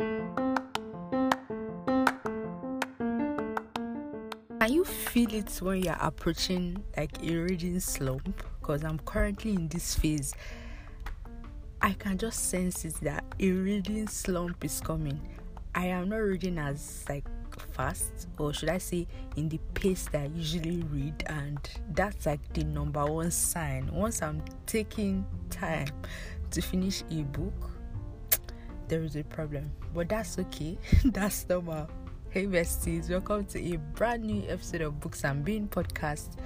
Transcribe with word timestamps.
Can 0.00 0.06
you 4.68 4.84
feel 4.84 5.34
it 5.34 5.50
when 5.60 5.82
you're 5.82 5.96
approaching 6.00 6.84
like 6.96 7.20
a 7.24 7.34
reading 7.34 7.80
slump? 7.80 8.44
Because 8.60 8.84
I'm 8.84 9.00
currently 9.00 9.54
in 9.54 9.66
this 9.66 9.96
phase. 9.96 10.34
I 11.82 11.94
can 11.94 12.16
just 12.16 12.48
sense 12.48 12.84
it 12.84 12.94
that 13.02 13.24
a 13.40 13.50
reading 13.50 14.06
slump 14.06 14.64
is 14.64 14.80
coming. 14.80 15.20
I 15.74 15.86
am 15.86 16.10
not 16.10 16.18
reading 16.18 16.58
as 16.58 17.04
like 17.08 17.26
fast, 17.72 18.28
or 18.38 18.54
should 18.54 18.68
I 18.68 18.78
say, 18.78 19.08
in 19.34 19.48
the 19.48 19.58
pace 19.74 20.08
that 20.12 20.22
I 20.22 20.26
usually 20.26 20.82
read, 20.92 21.24
and 21.26 21.58
that's 21.90 22.26
like 22.26 22.52
the 22.52 22.62
number 22.62 23.04
one 23.04 23.32
sign. 23.32 23.90
Once 23.92 24.22
I'm 24.22 24.42
taking 24.64 25.26
time 25.50 25.88
to 26.52 26.60
finish 26.62 27.02
a 27.10 27.22
book, 27.22 27.70
there 28.88 29.02
is 29.02 29.16
a 29.16 29.24
problem, 29.24 29.70
but 29.94 30.08
that's 30.08 30.38
okay. 30.38 30.78
that's 31.04 31.46
normal. 31.48 31.88
Hey 32.30 32.46
besties, 32.46 33.10
welcome 33.10 33.44
to 33.46 33.74
a 33.74 33.76
brand 33.76 34.24
new 34.24 34.42
episode 34.48 34.80
of 34.80 34.98
Books 34.98 35.24
and 35.24 35.44
Bean 35.44 35.68
podcast. 35.68 36.36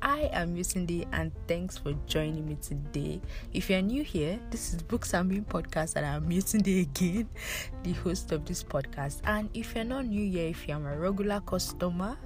I 0.00 0.30
am 0.32 0.54
Yusunde 0.54 1.08
and 1.12 1.32
thanks 1.48 1.76
for 1.76 1.92
joining 2.06 2.46
me 2.46 2.56
today. 2.60 3.20
If 3.52 3.68
you're 3.68 3.82
new 3.82 4.04
here, 4.04 4.38
this 4.50 4.72
is 4.72 4.82
Books 4.82 5.12
and 5.12 5.28
Bean 5.28 5.44
podcast 5.44 5.96
and 5.96 6.06
I'm 6.06 6.28
Yusunde 6.28 6.82
again, 6.82 7.28
the 7.82 7.92
host 7.94 8.30
of 8.30 8.44
this 8.44 8.62
podcast. 8.62 9.20
And 9.24 9.50
if 9.52 9.74
you're 9.74 9.84
not 9.84 10.06
new 10.06 10.30
here, 10.30 10.50
if 10.50 10.68
you're 10.68 10.78
my 10.78 10.94
regular 10.94 11.40
customer, 11.40 12.16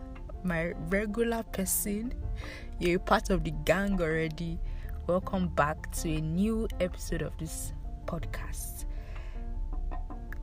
my 0.45 0.73
regular 0.91 1.45
person, 1.45 2.13
you're 2.79 2.99
part 2.99 3.31
of 3.31 3.43
the 3.43 3.53
gang 3.65 3.99
already, 4.03 4.59
welcome 5.07 5.49
back 5.49 5.91
to 5.93 6.11
a 6.11 6.21
new 6.21 6.69
episode 6.79 7.23
of 7.23 7.33
this 7.39 7.73
podcast. 8.05 8.85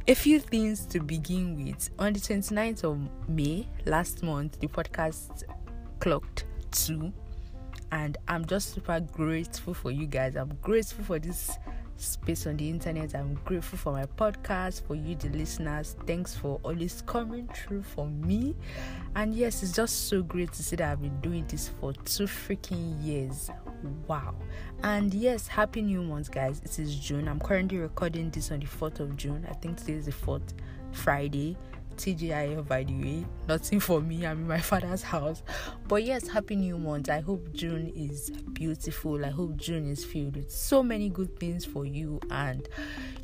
A 0.09 0.15
few 0.15 0.39
things 0.39 0.87
to 0.87 0.99
begin 0.99 1.63
with. 1.63 1.91
On 1.99 2.11
the 2.11 2.19
29th 2.19 2.83
of 2.83 2.97
May 3.29 3.67
last 3.85 4.23
month, 4.23 4.59
the 4.59 4.65
podcast 4.65 5.43
clocked 5.99 6.45
two, 6.71 7.13
and 7.91 8.17
I'm 8.27 8.43
just 8.43 8.73
super 8.73 8.99
grateful 9.01 9.75
for 9.75 9.91
you 9.91 10.07
guys. 10.07 10.35
I'm 10.35 10.57
grateful 10.63 11.05
for 11.05 11.19
this 11.19 11.51
space 12.01 12.47
on 12.47 12.57
the 12.57 12.69
internet. 12.69 13.13
I'm 13.15 13.39
grateful 13.45 13.77
for 13.77 13.93
my 13.93 14.05
podcast, 14.05 14.83
for 14.87 14.95
you, 14.95 15.15
the 15.15 15.29
listeners. 15.29 15.95
Thanks 16.05 16.35
for 16.35 16.59
always 16.63 17.01
coming 17.05 17.47
through 17.53 17.83
for 17.83 18.07
me. 18.07 18.55
And 19.15 19.33
yes, 19.33 19.63
it's 19.63 19.71
just 19.71 20.07
so 20.07 20.21
great 20.21 20.51
to 20.53 20.63
see 20.63 20.75
that 20.77 20.91
I've 20.91 21.01
been 21.01 21.19
doing 21.21 21.45
this 21.47 21.69
for 21.79 21.93
two 21.93 22.25
freaking 22.25 23.03
years. 23.03 23.49
Wow. 24.07 24.35
And 24.83 25.13
yes, 25.13 25.47
happy 25.47 25.81
new 25.81 26.03
month, 26.03 26.31
guys. 26.31 26.61
It 26.63 26.79
is 26.79 26.95
June. 26.95 27.27
I'm 27.27 27.39
currently 27.39 27.77
recording 27.77 28.29
this 28.29 28.51
on 28.51 28.59
the 28.59 28.65
4th 28.65 28.99
of 28.99 29.17
June. 29.17 29.45
I 29.49 29.53
think 29.53 29.77
today 29.77 29.93
is 29.93 30.05
the 30.05 30.11
4th 30.11 30.53
Friday. 30.91 31.57
TGIF 31.99 32.67
by 32.67 32.83
the 32.83 32.93
way. 32.93 33.25
Nothing 33.47 33.79
for 33.79 34.01
me. 34.01 34.25
I'm 34.25 34.39
in 34.39 34.47
my 34.47 34.59
father's 34.71 35.03
house. 35.03 35.43
But 35.87 36.03
yes, 36.03 36.27
happy 36.27 36.55
new 36.55 36.77
month. 36.77 37.09
I 37.09 37.19
hope 37.19 37.51
June 37.53 37.91
is 37.95 38.31
beautiful. 38.53 39.23
I 39.25 39.29
hope 39.29 39.57
June 39.57 39.89
is 39.89 40.05
filled 40.05 40.37
with 40.37 40.49
so 40.49 40.81
many 40.81 41.09
good 41.09 41.37
things 41.39 41.65
for 41.65 41.85
you 41.85 42.19
and 42.31 42.67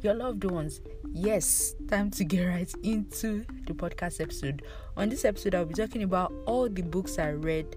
your 0.01 0.13
loved 0.13 0.43
ones. 0.43 0.81
Yes, 1.13 1.75
time 1.87 2.11
to 2.11 2.23
get 2.25 2.43
right 2.45 2.73
into 2.83 3.45
the 3.65 3.73
podcast 3.73 4.19
episode. 4.19 4.63
On 4.97 5.07
this 5.07 5.23
episode, 5.23 5.55
I'll 5.55 5.65
be 5.65 5.73
talking 5.73 6.03
about 6.03 6.33
all 6.45 6.67
the 6.67 6.81
books 6.81 7.17
I 7.17 7.31
read 7.31 7.75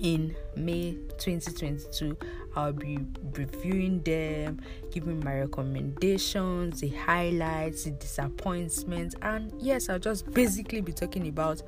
in 0.00 0.34
May 0.56 0.92
2022. 1.18 2.16
I'll 2.56 2.72
be 2.72 2.98
reviewing 3.32 4.02
them, 4.02 4.60
giving 4.90 5.20
my 5.20 5.40
recommendations, 5.40 6.80
the 6.80 6.88
highlights, 6.88 7.84
the 7.84 7.90
disappointments, 7.92 9.14
and 9.22 9.52
yes, 9.60 9.88
I'll 9.88 9.98
just 9.98 10.30
basically 10.32 10.80
be 10.80 10.92
talking 10.92 11.28
about 11.28 11.62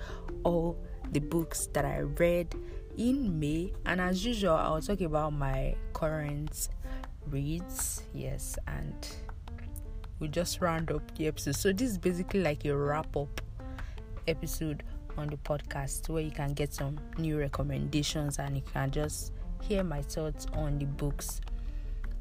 all 0.45 0.78
the 1.12 1.20
books 1.20 1.69
that 1.72 1.84
I 1.84 2.00
read 2.00 2.55
in 2.97 3.39
May. 3.39 3.72
And 3.87 4.00
as 4.00 4.25
usual, 4.25 4.55
I'll 4.55 4.81
talk 4.81 5.00
about 5.00 5.32
my 5.32 5.75
current 5.93 6.69
reads, 7.28 8.03
yes, 8.12 8.59
and 8.66 8.94
we 10.19 10.26
will 10.26 10.32
just 10.32 10.60
round 10.60 10.91
up 10.91 11.16
the 11.16 11.26
episode. 11.26 11.56
So, 11.56 11.72
this 11.72 11.91
is 11.91 11.99
basically 11.99 12.43
like 12.43 12.65
a 12.65 12.76
wrap 12.76 13.16
up 13.16 13.41
episode 14.26 14.82
on 15.20 15.28
the 15.28 15.36
podcast 15.36 16.08
where 16.08 16.22
you 16.22 16.31
can 16.31 16.53
get 16.54 16.72
some 16.72 16.98
new 17.19 17.38
recommendations 17.38 18.38
and 18.38 18.56
you 18.56 18.62
can 18.72 18.91
just 18.91 19.32
hear 19.62 19.84
my 19.84 20.03
thoughts 20.03 20.47
on 20.54 20.78
the 20.78 20.86
books 20.86 21.41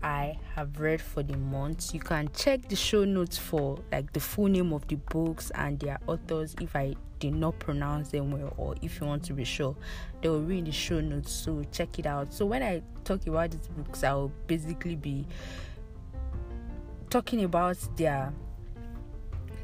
I 0.02 0.38
have 0.56 0.80
read 0.80 1.02
for 1.02 1.24
the 1.24 1.36
month. 1.36 1.94
You 1.94 2.00
can 2.00 2.30
check 2.34 2.68
the 2.70 2.76
show 2.76 3.04
notes 3.04 3.38
for 3.38 3.80
like 3.92 4.14
the 4.14 4.20
full 4.20 4.48
name 4.48 4.72
of 4.72 4.88
the 4.88 4.96
books 4.96 5.52
and 5.56 5.80
their 5.80 6.00
authors 6.08 6.56
if 6.62 6.76
I 6.76 6.96
did 7.20 7.34
not 7.34 7.60
pronounce 7.60 8.10
them 8.10 8.32
well 8.32 8.54
or 8.58 8.76
if 8.82 9.02
you 9.02 9.08
want 9.08 9.24
to 9.24 9.34
be 9.34 9.44
sure. 9.44 9.76
They 10.22 10.30
will 10.30 10.42
read 10.42 10.66
the 10.66 10.72
show 10.72 11.02
notes, 11.02 11.32
so 11.32 11.64
check 11.72 12.00
it 12.00 12.06
out. 12.06 12.34
So 12.34 12.46
when 12.46 12.64
I 12.64 12.82
talk 13.04 13.26
about 13.28 13.52
these 13.52 13.68
books, 13.68 14.04
I 14.04 14.14
will 14.14 14.32
basically 14.48 14.96
be 14.96 15.28
talking 17.10 17.44
about 17.44 17.78
their 17.98 18.32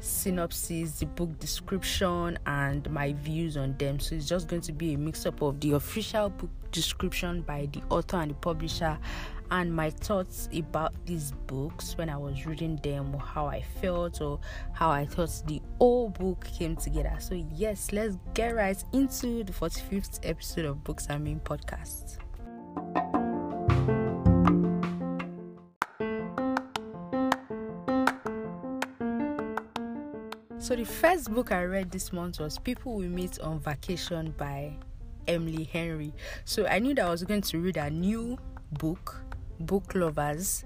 synopsis, 0.00 0.98
the 1.00 1.06
book 1.06 1.38
description, 1.38 2.38
and 2.46 2.88
my 2.90 3.12
views 3.14 3.56
on 3.56 3.76
them. 3.78 3.98
So 4.00 4.14
it's 4.14 4.28
just 4.28 4.48
going 4.48 4.62
to 4.62 4.72
be 4.72 4.94
a 4.94 4.98
mix 4.98 5.26
up 5.26 5.42
of 5.42 5.60
the 5.60 5.72
official 5.72 6.30
book 6.30 6.50
description 6.72 7.42
by 7.42 7.68
the 7.72 7.82
author 7.90 8.18
and 8.18 8.30
the 8.30 8.34
publisher 8.34 8.98
and 9.50 9.74
my 9.74 9.90
thoughts 9.90 10.48
about 10.56 10.92
these 11.06 11.32
books 11.46 11.96
when 11.96 12.08
I 12.08 12.16
was 12.16 12.46
reading 12.46 12.76
them, 12.82 13.14
or 13.14 13.20
how 13.20 13.46
I 13.46 13.62
felt, 13.80 14.20
or 14.20 14.40
how 14.72 14.90
I 14.90 15.06
thought 15.06 15.30
the 15.46 15.62
whole 15.78 16.08
book 16.08 16.46
came 16.58 16.76
together. 16.76 17.14
So, 17.18 17.34
yes, 17.54 17.92
let's 17.92 18.16
get 18.34 18.54
right 18.54 18.82
into 18.92 19.44
the 19.44 19.52
45th 19.52 20.20
episode 20.24 20.64
of 20.64 20.82
Books 20.84 21.06
I 21.10 21.18
Mean 21.18 21.40
podcast. 21.44 22.18
So 30.66 30.74
the 30.74 30.84
first 30.84 31.32
book 31.32 31.52
I 31.52 31.62
read 31.62 31.92
this 31.92 32.12
month 32.12 32.40
was 32.40 32.58
People 32.58 32.96
We 32.96 33.06
Meet 33.06 33.38
on 33.38 33.60
Vacation 33.60 34.34
by 34.36 34.72
Emily 35.28 35.62
Henry. 35.62 36.12
So 36.44 36.66
I 36.66 36.80
knew 36.80 36.92
that 36.96 37.06
I 37.06 37.08
was 37.08 37.22
going 37.22 37.42
to 37.42 37.60
read 37.60 37.76
a 37.76 37.88
new 37.88 38.36
book, 38.72 39.14
Book 39.60 39.94
Lovers, 39.94 40.64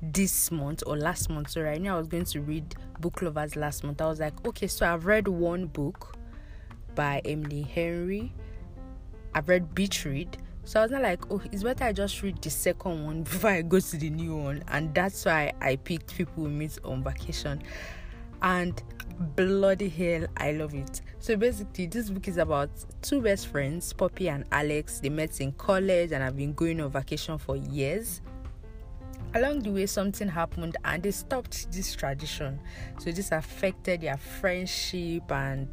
this 0.00 0.50
month 0.50 0.82
or 0.86 0.96
last 0.96 1.28
month. 1.28 1.50
So 1.50 1.66
I 1.66 1.76
knew 1.76 1.92
I 1.92 1.98
was 1.98 2.08
going 2.08 2.24
to 2.24 2.40
read 2.40 2.76
Book 2.98 3.20
Lovers 3.20 3.56
last 3.56 3.84
month. 3.84 4.00
I 4.00 4.06
was 4.06 4.20
like, 4.20 4.32
okay, 4.46 4.68
so 4.68 4.90
I've 4.90 5.04
read 5.04 5.28
one 5.28 5.66
book 5.66 6.16
by 6.94 7.20
Emily 7.26 7.60
Henry. 7.60 8.32
I've 9.34 9.50
read 9.50 9.74
Beach 9.74 10.06
Read. 10.06 10.38
So 10.64 10.80
I 10.80 10.82
was 10.84 10.92
not 10.92 11.02
like, 11.02 11.30
oh, 11.30 11.42
it's 11.52 11.62
better 11.62 11.84
I 11.84 11.92
just 11.92 12.22
read 12.22 12.40
the 12.40 12.48
second 12.48 13.04
one 13.04 13.22
before 13.24 13.50
I 13.50 13.60
go 13.60 13.80
to 13.80 13.96
the 13.98 14.08
new 14.08 14.34
one. 14.34 14.64
And 14.68 14.94
that's 14.94 15.26
why 15.26 15.52
I 15.60 15.76
picked 15.76 16.16
People 16.16 16.44
We 16.44 16.48
Meet 16.48 16.78
on 16.84 17.04
Vacation 17.04 17.62
and 18.44 18.82
bloody 19.36 19.88
hell 19.88 20.26
i 20.36 20.52
love 20.52 20.74
it. 20.74 21.00
So 21.18 21.36
basically 21.36 21.86
this 21.86 22.10
book 22.10 22.28
is 22.28 22.36
about 22.36 22.70
two 23.00 23.20
best 23.22 23.48
friends 23.48 23.92
poppy 23.92 24.28
and 24.28 24.44
alex. 24.52 25.00
They 25.00 25.08
met 25.08 25.40
in 25.40 25.52
college 25.52 26.12
and 26.12 26.22
have 26.22 26.36
been 26.36 26.52
going 26.52 26.80
on 26.80 26.90
vacation 26.90 27.38
for 27.38 27.56
years. 27.56 28.20
Along 29.34 29.60
the 29.60 29.70
way 29.70 29.86
something 29.86 30.28
happened 30.28 30.76
and 30.84 31.02
they 31.02 31.10
stopped 31.10 31.72
this 31.72 31.94
tradition. 31.94 32.60
So 32.98 33.10
this 33.10 33.32
affected 33.32 34.02
their 34.02 34.16
friendship 34.16 35.32
and 35.32 35.68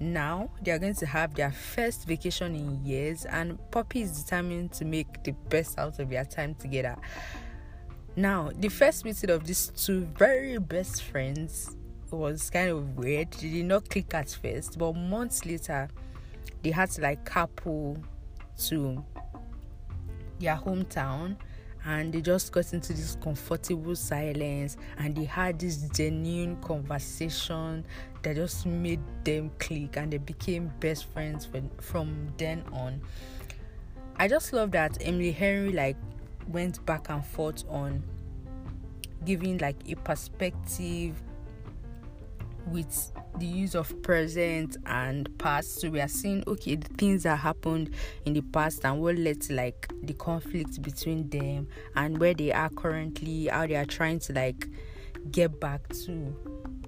now 0.00 0.50
they 0.62 0.70
are 0.70 0.78
going 0.78 0.94
to 0.94 1.06
have 1.06 1.34
their 1.34 1.52
first 1.52 2.06
vacation 2.06 2.54
in 2.54 2.84
years 2.84 3.24
and 3.26 3.58
poppy 3.70 4.02
is 4.02 4.22
determined 4.22 4.72
to 4.74 4.84
make 4.84 5.22
the 5.24 5.32
best 5.48 5.78
out 5.78 5.98
of 5.98 6.10
their 6.10 6.24
time 6.24 6.54
together. 6.54 6.96
Now 8.14 8.52
the 8.54 8.68
first 8.68 9.04
meeting 9.04 9.30
of 9.30 9.44
these 9.44 9.72
two 9.74 10.02
very 10.16 10.58
best 10.58 11.02
friends 11.02 11.76
was 12.14 12.50
kind 12.50 12.70
of 12.70 12.96
weird. 12.96 13.32
They 13.32 13.48
did 13.50 13.66
not 13.66 13.88
click 13.88 14.14
at 14.14 14.30
first, 14.30 14.78
but 14.78 14.92
months 14.94 15.44
later, 15.44 15.88
they 16.62 16.70
had 16.70 16.90
to 16.92 17.02
like 17.02 17.24
couple 17.24 17.98
to 18.66 19.04
their 20.38 20.56
hometown 20.56 21.36
and 21.86 22.12
they 22.12 22.20
just 22.20 22.50
got 22.52 22.72
into 22.72 22.92
this 22.92 23.16
comfortable 23.22 23.94
silence 23.94 24.76
and 24.98 25.14
they 25.14 25.24
had 25.24 25.58
this 25.58 25.88
genuine 25.90 26.56
conversation 26.56 27.84
that 28.22 28.36
just 28.36 28.64
made 28.64 29.00
them 29.24 29.50
click 29.58 29.96
and 29.96 30.12
they 30.12 30.18
became 30.18 30.72
best 30.80 31.04
friends 31.06 31.44
from, 31.44 31.70
from 31.80 32.32
then 32.38 32.62
on 32.72 33.00
i 34.16 34.26
just 34.26 34.52
love 34.52 34.70
that 34.70 34.96
emily 35.02 35.32
henry 35.32 35.72
like 35.72 35.96
went 36.48 36.84
back 36.86 37.10
and 37.10 37.24
forth 37.24 37.64
on 37.68 38.02
giving 39.24 39.58
like 39.58 39.76
a 39.88 39.94
perspective 39.96 41.22
with 42.68 43.12
the 43.38 43.46
use 43.46 43.74
of 43.74 44.02
present 44.02 44.76
and 44.86 45.28
past 45.38 45.80
so 45.80 45.90
we 45.90 46.00
are 46.00 46.08
seeing 46.08 46.42
okay 46.46 46.76
the 46.76 46.88
things 46.94 47.24
that 47.24 47.36
happened 47.36 47.90
in 48.24 48.32
the 48.32 48.40
past 48.40 48.84
and 48.84 49.00
what 49.00 49.16
led 49.16 49.40
to 49.40 49.54
like 49.54 49.92
the 50.02 50.14
conflict 50.14 50.80
between 50.82 51.28
them 51.28 51.66
and 51.96 52.18
where 52.18 52.32
they 52.32 52.52
are 52.52 52.70
currently 52.70 53.46
how 53.46 53.66
they 53.66 53.74
are 53.76 53.84
trying 53.84 54.18
to 54.18 54.32
like 54.32 54.68
get 55.30 55.58
back 55.60 55.86
to 55.88 56.34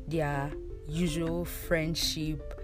their 0.07 0.53
usual 0.89 1.45
friendship. 1.45 2.61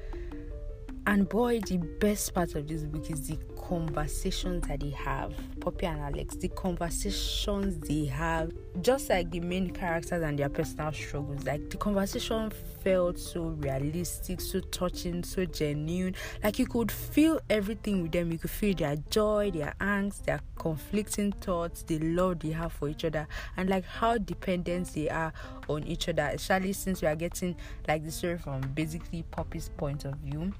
And 1.06 1.28
boy, 1.28 1.60
the 1.60 1.78
best 1.78 2.32
part 2.34 2.54
of 2.54 2.68
this 2.68 2.84
book 2.84 3.10
is 3.10 3.26
the 3.26 3.36
conversations 3.72 4.68
that 4.68 4.80
they 4.80 4.90
have, 4.90 5.32
Poppy 5.58 5.86
and 5.86 5.98
Alex, 5.98 6.36
the 6.36 6.48
conversations 6.48 7.78
they 7.78 8.04
have, 8.04 8.52
just 8.82 9.08
like 9.08 9.30
the 9.30 9.40
main 9.40 9.70
characters 9.70 10.22
and 10.22 10.38
their 10.38 10.50
personal 10.50 10.92
struggles. 10.92 11.44
Like 11.44 11.70
the 11.70 11.78
conversation 11.78 12.52
felt 12.84 13.18
so 13.18 13.44
realistic, 13.44 14.42
so 14.42 14.60
touching, 14.60 15.24
so 15.24 15.46
genuine. 15.46 16.14
Like 16.44 16.58
you 16.58 16.66
could 16.66 16.92
feel 16.92 17.40
everything 17.48 18.02
with 18.02 18.12
them. 18.12 18.30
You 18.30 18.36
could 18.36 18.50
feel 18.50 18.74
their 18.74 18.96
joy, 19.08 19.50
their 19.52 19.74
angst, 19.80 20.24
their 20.24 20.40
conflicting 20.56 21.32
thoughts, 21.32 21.82
the 21.82 21.98
love 21.98 22.40
they 22.40 22.50
have 22.50 22.74
for 22.74 22.90
each 22.90 23.06
other, 23.06 23.26
and 23.56 23.70
like 23.70 23.86
how 23.86 24.18
dependent 24.18 24.92
they 24.92 25.08
are 25.08 25.32
on 25.70 25.84
each 25.84 26.10
other. 26.10 26.30
Especially 26.34 26.74
since 26.74 27.00
we 27.00 27.08
are 27.08 27.16
getting 27.16 27.56
like 27.88 28.04
the 28.04 28.10
story 28.10 28.36
from 28.36 28.60
basically 28.74 29.22
Poppy's 29.30 29.70
point 29.70 30.04
of 30.04 30.16
view 30.16 30.52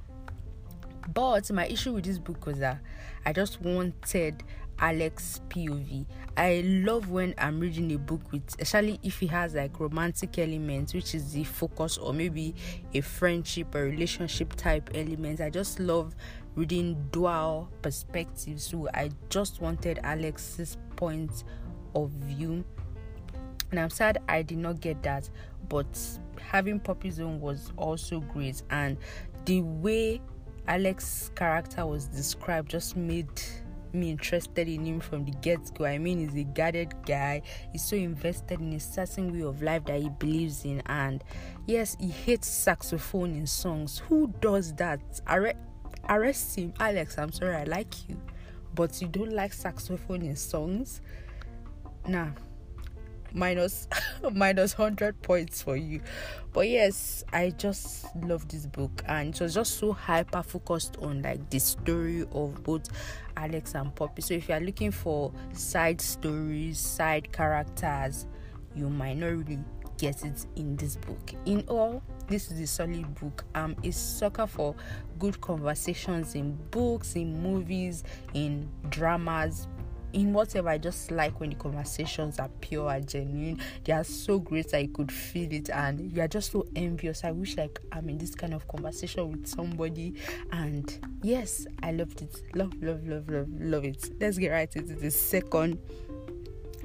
but 1.13 1.51
my 1.51 1.67
issue 1.67 1.93
with 1.93 2.05
this 2.05 2.19
book 2.19 2.47
was 2.47 2.59
that 2.59 2.79
I 3.25 3.33
just 3.33 3.61
wanted 3.61 4.43
Alex 4.79 5.41
POV. 5.49 6.07
I 6.37 6.63
love 6.65 7.11
when 7.11 7.35
I'm 7.39 7.61
reading 7.61 7.93
a 7.93 7.99
book 7.99 8.21
with, 8.33 8.43
especially 8.59 8.99
if 9.03 9.23
it 9.23 9.31
has 9.31 9.55
like 9.55 9.79
romantic 9.79 10.39
elements, 10.39 10.95
which 10.95 11.15
is 11.15 11.33
the 11.33 11.45
focus, 11.45 11.99
or 11.99 12.13
maybe 12.13 12.55
a 12.95 13.01
friendship 13.01 13.75
or 13.75 13.85
relationship 13.85 14.55
type 14.57 14.91
element. 14.95 15.41
I 15.41 15.51
just 15.51 15.79
love 15.79 16.15
reading 16.55 17.07
dual 17.13 17.69
perspectives. 17.81 18.65
So 18.65 18.89
I 18.93 19.11
just 19.29 19.61
wanted 19.61 20.01
Alex's 20.03 20.77
point 20.97 21.45
of 21.95 22.11
view. 22.11 22.65
And 23.71 23.81
I'm 23.81 23.91
sad 23.91 24.19
I 24.29 24.43
did 24.43 24.59
not 24.59 24.81
get 24.81 25.03
that, 25.03 25.31
but 25.69 25.87
having 26.41 26.79
Poppy 26.81 27.11
Zone 27.11 27.41
was 27.41 27.73
also 27.77 28.21
great. 28.21 28.63
And 28.71 28.99
the 29.45 29.63
way 29.63 30.21
Alex's 30.69 31.31
character 31.35 31.87
was 31.87 32.07
described 32.07 32.71
just 32.71 32.97
made 32.97 33.29
me 33.93 34.11
interested 34.11 34.69
in 34.69 34.87
him 34.87 35.01
from 35.01 35.25
the 35.25 35.33
get 35.43 35.75
go. 35.75 35.85
I 35.85 35.99
mean, 35.99 36.19
he's 36.19 36.35
a 36.35 36.45
guarded 36.45 36.95
guy, 37.05 37.43
he's 37.73 37.85
so 37.85 37.97
invested 37.97 38.61
in 38.61 38.73
a 38.73 38.81
certain 38.81 39.33
way 39.33 39.43
of 39.43 39.63
life 39.63 39.85
that 39.87 40.01
he 40.01 40.09
believes 40.09 40.65
in, 40.65 40.83
and 40.87 41.23
yes, 41.67 41.97
he 42.01 42.09
hates 42.09 42.49
saxophone 42.49 43.35
in 43.35 43.47
songs. 43.47 43.99
Who 44.09 44.33
does 44.41 44.73
that? 44.75 45.01
Arre- 45.27 45.57
arrest 46.09 46.57
him, 46.57 46.73
Alex. 46.81 47.19
I'm 47.19 47.33
sorry, 47.33 47.57
I 47.57 47.65
like 47.65 48.09
you, 48.09 48.21
but 48.75 49.01
you 49.01 49.09
don't 49.09 49.33
like 49.33 49.53
saxophone 49.53 50.23
in 50.23 50.37
songs? 50.37 51.01
Nah, 52.07 52.29
minus 53.35 53.89
minus 54.33 54.79
100 54.79 55.21
points 55.23 55.63
for 55.63 55.77
you. 55.77 56.01
But 56.53 56.69
yes 56.69 57.25
i 57.33 57.51
just 57.51 58.07
love 58.17 58.47
this 58.49 58.67
book. 58.67 59.03
And 59.07 59.35
it 59.35 59.41
was 59.41 59.55
just 59.55 59.79
so 59.79 59.93
hyper 59.93 60.43
focused 60.43 60.97
on 61.01 61.23
like 61.23 61.51
the 61.51 61.59
story 61.59 62.23
of 62.33 62.63
both 62.63 62.89
alex 63.37 63.75
and 63.75 63.95
poppy. 63.95 64.23
So 64.23 64.35
if 64.35 64.49
you 64.49 64.55
are 64.55 64.61
looking 64.61 64.91
for 64.91 65.33
side 65.53 66.01
stories 66.01 66.79
side 66.79 67.33
characters 67.33 68.27
you 68.75 68.89
might 68.89 69.19
not 69.19 69.29
really 69.29 69.59
get 69.99 70.25
it 70.25 70.47
in 70.57 70.75
this 70.77 70.97
book. 70.97 71.33
In 71.45 71.65
all 71.69 72.03
this 72.27 72.51
is 72.51 72.61
a 72.61 72.67
solid 72.67 73.15
book. 73.15 73.45
Um, 73.55 73.77
I'm 73.79 73.89
a 73.89 73.93
sucker 73.93 74.47
for 74.47 74.75
good 75.19 75.41
conversations 75.41 76.35
in 76.35 76.57
books 76.71 77.15
in 77.15 77.41
movies 77.43 78.03
in 78.35 78.69
dramas 78.89 79.69
in 80.13 80.33
whatever 80.33 80.69
I 80.69 80.79
just 80.79 81.11
like 81.11 81.41
when 81.41 81.51
the 81.51 81.57
conversations 81.57 82.39
are 82.39 82.51
pure 82.61 82.91
and 82.91 83.09
genuine. 83.09 83.61
They 83.85 83.93
are 83.93 84.05
so 84.05 84.39
great 84.39 84.73
you 84.73 84.89
could 84.89 85.11
feel 85.11 85.53
it 85.53 85.71
and 85.71 86.13
you 86.13 86.23
are 86.23 86.29
just 86.29 86.53
so 86.53 86.67
envious. 86.77 87.25
I 87.25 87.31
wish 87.31 87.57
like 87.57 87.81
I'm 87.93 88.09
in 88.09 88.19
this 88.19 88.35
kind 88.35 88.55
of 88.55 88.67
conversation 88.69 89.31
with 89.33 89.47
somebody 89.47 90.15
and 90.51 90.99
yes, 91.23 91.67
I 91.83 91.93
loved 91.93 92.23
it. 92.23 92.43
Love, 92.55 92.73
love, 92.83 93.07
love, 93.07 93.29
love, 93.29 93.49
love 93.59 93.85
it. 93.85 94.11
Let's 94.21 94.39
get 94.39 94.51
right 94.51 94.75
into 94.75 94.95
the 94.95 95.11
second 95.11 95.79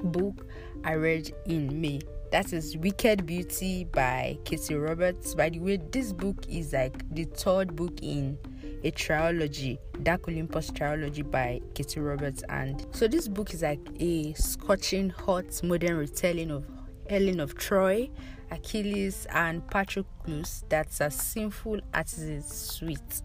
book 0.02 0.46
I 0.84 0.94
read 0.94 1.32
in 1.46 1.80
May. 1.80 2.00
That 2.30 2.52
is 2.52 2.76
Wicked 2.76 3.24
Beauty 3.24 3.84
by 3.84 4.38
Katee 4.44 4.76
Roberts. 4.76 5.34
By 5.34 5.48
the 5.48 5.60
way, 5.60 5.78
this 5.78 6.12
book 6.12 6.44
is 6.46 6.74
like 6.74 7.02
the 7.14 7.24
third 7.24 7.74
book 7.74 8.00
in 8.02 8.36
a 8.84 8.90
trilogy, 8.90 9.78
Dark 10.02 10.28
Olympus 10.28 10.70
trilogy 10.70 11.22
by 11.22 11.60
Katee 11.74 12.04
Roberts. 12.04 12.42
And 12.48 12.86
so 12.92 13.08
this 13.08 13.28
book 13.28 13.52
is 13.54 13.62
like 13.62 13.80
a 13.98 14.32
scorching 14.34 15.10
hot 15.10 15.62
modern 15.62 15.96
retelling 15.96 16.50
of 16.50 16.64
Helen 17.08 17.40
of 17.40 17.56
Troy, 17.56 18.10
Achilles, 18.50 19.26
and 19.30 19.66
Patroclus 19.68 20.64
that's 20.68 21.00
as 21.00 21.14
sinful 21.14 21.80
as 21.94 22.22
it 22.22 22.30
is 22.30 22.46
sweet. 22.46 23.22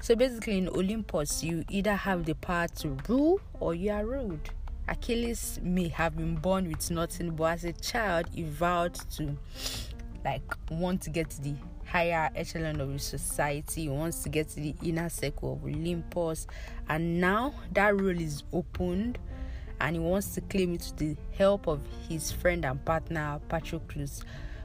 So 0.00 0.14
basically, 0.14 0.58
in 0.58 0.68
Olympus, 0.68 1.42
you 1.42 1.64
either 1.68 1.94
have 1.94 2.24
the 2.24 2.34
power 2.34 2.68
to 2.78 2.96
rule 3.08 3.40
or 3.60 3.74
you 3.74 3.90
are 3.90 4.06
ruled. 4.06 4.50
Achilles 4.88 5.60
may 5.62 5.88
have 5.88 6.16
been 6.16 6.34
born 6.36 6.68
with 6.68 6.90
nothing, 6.90 7.30
but 7.32 7.44
as 7.44 7.64
a 7.64 7.72
child, 7.72 8.26
he 8.32 8.44
vowed 8.44 8.94
to 9.16 9.36
like 10.24 10.42
want 10.70 11.02
to 11.02 11.10
get 11.10 11.30
the 11.42 11.54
higher 11.90 12.30
echelon 12.34 12.80
of 12.80 13.00
society, 13.00 13.82
he 13.82 13.88
wants 13.88 14.22
to 14.22 14.28
get 14.28 14.48
to 14.50 14.56
the 14.56 14.74
inner 14.82 15.08
circle 15.08 15.54
of 15.54 15.64
Olympus, 15.64 16.46
and 16.88 17.20
now 17.20 17.54
that 17.72 17.98
role 17.98 18.20
is 18.20 18.42
opened 18.52 19.18
and 19.80 19.96
he 19.96 20.00
wants 20.00 20.34
to 20.34 20.40
claim 20.42 20.74
it 20.74 20.80
with 20.80 20.96
the 20.96 21.16
help 21.36 21.66
of 21.66 21.80
his 22.08 22.32
friend 22.32 22.64
and 22.64 22.84
partner 22.84 23.40
Patroclus, 23.48 24.22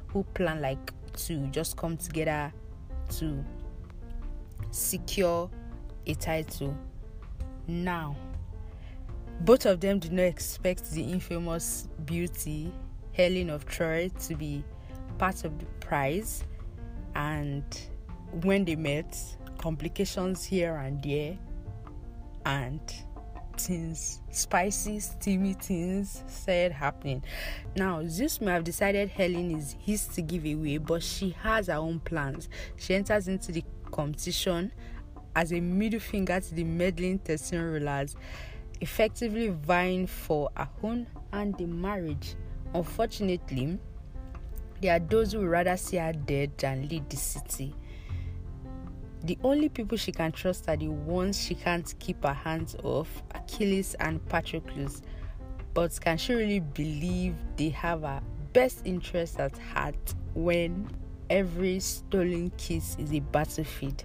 who 0.07 0.23
plan 0.33 0.61
like 0.61 0.91
to 1.13 1.47
just 1.47 1.77
come 1.77 1.97
together 1.97 2.51
to 3.09 3.43
secure 4.71 5.49
a 6.07 6.15
title. 6.15 6.75
Now, 7.67 8.15
both 9.41 9.65
of 9.65 9.79
them 9.79 9.99
did 9.99 10.11
not 10.11 10.23
expect 10.23 10.91
the 10.91 11.03
infamous 11.03 11.87
beauty 12.05 12.71
Helen 13.13 13.49
of 13.49 13.65
Troy 13.65 14.09
to 14.21 14.35
be 14.35 14.63
part 15.17 15.43
of 15.43 15.57
the 15.59 15.65
prize 15.79 16.43
and 17.15 17.63
when 18.41 18.65
they 18.65 18.75
met, 18.75 19.17
complications 19.57 20.43
here 20.43 20.75
and 20.75 21.01
there, 21.03 21.37
and 22.45 22.81
things, 23.57 24.21
spicy, 24.31 24.99
steamy 24.99 25.53
things 25.53 26.23
started 26.27 26.71
happening. 26.71 27.23
Now, 27.75 28.01
Zeus 28.07 28.41
may 28.41 28.51
have 28.51 28.63
decided 28.63 29.09
Helen 29.09 29.51
is 29.51 29.75
his 29.79 30.07
to 30.07 30.21
give 30.21 30.45
away, 30.45 30.77
but 30.77 31.03
she 31.03 31.35
has 31.41 31.67
her 31.67 31.75
own 31.75 31.99
plans. 31.99 32.49
She 32.77 32.95
enters 32.95 33.27
into 33.27 33.51
the 33.51 33.63
competition 33.91 34.71
as 35.35 35.51
a 35.53 35.59
middle 35.59 35.99
finger 35.99 36.39
to 36.39 36.55
the 36.55 36.63
meddling 36.63 37.19
13 37.19 37.59
rulers, 37.59 38.15
effectively 38.81 39.49
vying 39.49 40.07
for 40.07 40.49
a 40.57 40.67
own 40.83 41.07
and 41.31 41.57
the 41.57 41.65
marriage. 41.65 42.35
Unfortunately, 42.73 43.79
there 44.83 44.97
are 44.97 44.99
those 44.99 45.31
who 45.31 45.39
would 45.39 45.47
rather 45.47 45.77
see 45.77 45.95
her 45.95 46.11
dead 46.11 46.51
than 46.57 46.89
lead 46.89 47.09
the 47.09 47.15
city. 47.15 47.73
The 49.23 49.37
only 49.41 49.69
people 49.69 49.97
she 49.97 50.11
can 50.11 50.33
trust 50.33 50.67
are 50.67 50.75
the 50.75 50.89
ones 50.89 51.41
she 51.41 51.55
can't 51.55 51.93
keep 51.99 52.21
her 52.25 52.33
hands 52.33 52.75
off 52.83 53.23
Achilles 53.33 53.95
and 54.01 54.23
Patroclus. 54.27 55.01
But 55.73 55.97
can 56.01 56.17
she 56.17 56.33
really 56.33 56.59
believe 56.59 57.33
they 57.55 57.69
have 57.69 58.01
her 58.01 58.21
best 58.51 58.81
interest 58.83 59.39
at 59.39 59.57
heart 59.57 60.15
when 60.33 60.89
every 61.29 61.79
stolen 61.79 62.51
kiss 62.57 62.97
is 62.99 63.13
a 63.13 63.21
battlefield? 63.21 64.03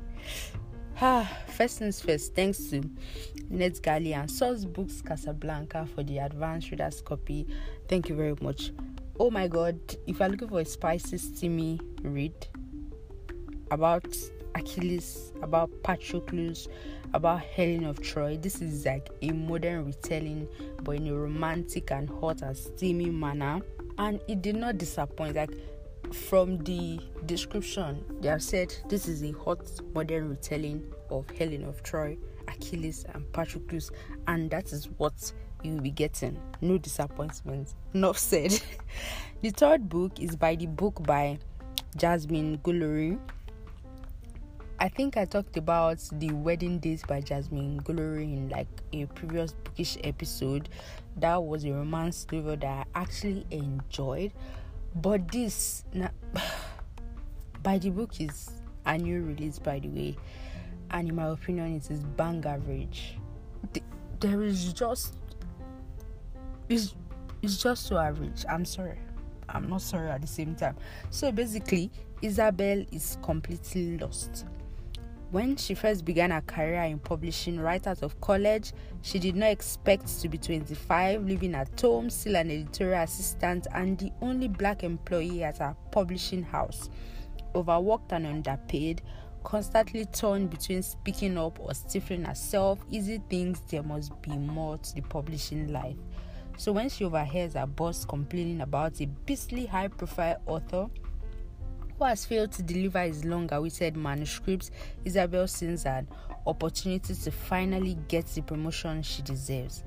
Ah, 1.00 1.28
first 1.48 1.80
things 1.80 2.00
first, 2.00 2.36
thanks 2.36 2.58
to 2.70 2.82
NetGalley 3.50 4.14
and 4.14 4.30
Sourcebooks 4.30 5.04
Casablanca 5.04 5.88
for 5.92 6.04
the 6.04 6.18
advanced 6.18 6.70
reader's 6.70 7.02
copy. 7.02 7.48
Thank 7.88 8.08
you 8.08 8.14
very 8.14 8.36
much 8.40 8.70
oh 9.20 9.30
my 9.30 9.48
god, 9.48 9.78
if 10.06 10.20
you're 10.20 10.28
looking 10.28 10.48
for 10.48 10.60
a 10.60 10.64
spicy, 10.64 11.18
steamy 11.18 11.80
read 12.02 12.46
about 13.70 14.06
Achilles, 14.54 15.32
about 15.42 15.70
Patroclus, 15.82 16.68
about 17.14 17.40
Helen 17.40 17.84
of 17.84 18.00
Troy, 18.00 18.36
this 18.36 18.60
is 18.62 18.86
like 18.86 19.08
a 19.22 19.32
modern 19.32 19.86
retelling, 19.86 20.48
but 20.82 20.96
in 20.96 21.08
a 21.08 21.14
romantic 21.14 21.90
and 21.90 22.08
hot 22.08 22.42
and 22.42 22.56
steamy 22.56 23.10
manner. 23.10 23.60
And 23.98 24.20
it 24.28 24.42
did 24.42 24.54
not 24.54 24.78
disappoint. 24.78 25.34
Like 25.34 25.50
from 26.12 26.58
the 26.58 27.00
description, 27.26 28.04
they 28.20 28.28
have 28.28 28.42
said 28.42 28.72
this 28.88 29.08
is 29.08 29.24
a 29.24 29.32
hot 29.32 29.68
modern 29.94 30.28
retelling 30.28 30.84
of 31.10 31.28
Helen 31.30 31.64
of 31.64 31.82
Troy, 31.82 32.16
Achilles, 32.46 33.04
and 33.14 33.24
Patroclus, 33.32 33.90
and 34.28 34.48
that 34.50 34.72
is 34.72 34.88
what 34.98 35.32
you 35.62 35.72
will 35.72 35.80
be 35.80 35.90
getting. 35.90 36.40
No 36.60 36.78
disappointment. 36.78 37.74
Enough 37.94 38.18
said. 38.18 38.60
the 39.42 39.50
third 39.50 39.88
book 39.88 40.20
is 40.20 40.36
by 40.36 40.54
the 40.54 40.66
book 40.66 41.02
by 41.04 41.38
Jasmine 41.96 42.58
Guillory. 42.58 43.18
I 44.80 44.88
think 44.88 45.16
I 45.16 45.24
talked 45.24 45.56
about 45.56 45.98
the 46.12 46.30
wedding 46.30 46.78
date 46.78 47.02
by 47.08 47.20
Jasmine 47.20 47.80
Guillory 47.82 48.36
in 48.36 48.48
like 48.48 48.68
a 48.92 49.06
previous 49.06 49.52
bookish 49.52 49.98
episode. 50.04 50.68
That 51.16 51.42
was 51.42 51.64
a 51.64 51.72
romance 51.72 52.26
novel 52.30 52.56
that 52.56 52.86
I 52.94 53.00
actually 53.00 53.44
enjoyed. 53.50 54.32
But 54.94 55.30
this, 55.32 55.84
By 57.62 57.78
the 57.78 57.90
book 57.90 58.20
is 58.20 58.50
a 58.86 58.96
new 58.96 59.22
release, 59.22 59.58
by 59.58 59.80
the 59.80 59.88
way, 59.88 60.16
and 60.90 61.08
in 61.08 61.16
my 61.16 61.26
opinion, 61.26 61.74
it 61.74 61.90
is 61.90 62.00
bang 62.00 62.44
average. 62.46 63.18
There 64.20 64.42
is 64.42 64.72
just 64.72 65.16
it's 66.68 66.94
it's 67.42 67.56
just 67.56 67.86
so 67.86 67.98
average. 67.98 68.44
I'm 68.48 68.64
sorry. 68.64 68.98
I'm 69.48 69.68
not 69.68 69.82
sorry 69.82 70.10
at 70.10 70.20
the 70.20 70.26
same 70.26 70.54
time. 70.54 70.76
So 71.10 71.32
basically, 71.32 71.90
Isabel 72.20 72.84
is 72.92 73.16
completely 73.22 73.98
lost. 73.98 74.44
When 75.30 75.56
she 75.56 75.74
first 75.74 76.04
began 76.06 76.30
her 76.30 76.40
career 76.40 76.82
in 76.84 76.98
publishing 76.98 77.60
right 77.60 77.86
out 77.86 78.02
of 78.02 78.18
college, 78.20 78.72
she 79.02 79.18
did 79.18 79.36
not 79.36 79.50
expect 79.50 80.20
to 80.22 80.28
be 80.28 80.38
25, 80.38 81.22
living 81.24 81.54
at 81.54 81.78
home, 81.78 82.08
still 82.08 82.36
an 82.36 82.50
editorial 82.50 83.02
assistant, 83.02 83.66
and 83.74 83.98
the 83.98 84.10
only 84.22 84.48
black 84.48 84.84
employee 84.84 85.44
at 85.44 85.58
her 85.58 85.76
publishing 85.90 86.42
house. 86.42 86.88
Overworked 87.54 88.12
and 88.12 88.26
underpaid, 88.26 89.02
constantly 89.44 90.06
torn 90.06 90.46
between 90.46 90.82
speaking 90.82 91.36
up 91.36 91.60
or 91.60 91.74
stifling 91.74 92.24
herself, 92.24 92.78
Izzy 92.90 93.20
thinks 93.28 93.60
there 93.68 93.82
must 93.82 94.20
be 94.22 94.36
more 94.36 94.78
to 94.78 94.94
the 94.94 95.02
publishing 95.02 95.70
life. 95.70 95.96
So 96.58 96.72
when 96.72 96.88
she 96.88 97.04
overhears 97.04 97.54
her 97.54 97.66
boss 97.66 98.04
complaining 98.04 98.62
about 98.62 99.00
a 99.00 99.06
beastly 99.06 99.64
high 99.64 99.86
profile 99.86 100.42
author 100.44 100.88
who 101.96 102.04
has 102.04 102.26
failed 102.26 102.50
to 102.52 102.64
deliver 102.64 103.00
his 103.00 103.24
long 103.24 103.48
awaited 103.52 103.96
manuscripts, 103.96 104.72
Isabel 105.04 105.46
sees 105.46 105.86
an 105.86 106.08
opportunity 106.48 107.14
to 107.14 107.30
finally 107.30 107.96
get 108.08 108.26
the 108.26 108.42
promotion 108.42 109.02
she 109.04 109.22
deserves. 109.22 109.84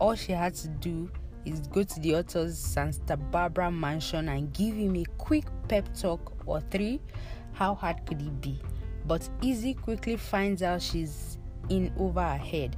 All 0.00 0.16
she 0.16 0.32
had 0.32 0.56
to 0.56 0.68
do 0.68 1.08
is 1.44 1.60
go 1.68 1.84
to 1.84 2.00
the 2.00 2.16
author's 2.16 2.58
Santa 2.58 3.16
Barbara 3.16 3.70
mansion 3.70 4.28
and 4.28 4.52
give 4.52 4.74
him 4.74 4.96
a 4.96 5.04
quick 5.18 5.44
pep 5.68 5.88
talk 5.96 6.32
or 6.46 6.60
three. 6.62 7.00
How 7.52 7.76
hard 7.76 8.04
could 8.06 8.20
it 8.20 8.40
be? 8.40 8.60
But 9.06 9.28
Izzy 9.40 9.74
quickly 9.74 10.16
finds 10.16 10.64
out 10.64 10.82
she's 10.82 11.38
in 11.68 11.92
over 11.96 12.22
her 12.22 12.36
head. 12.36 12.76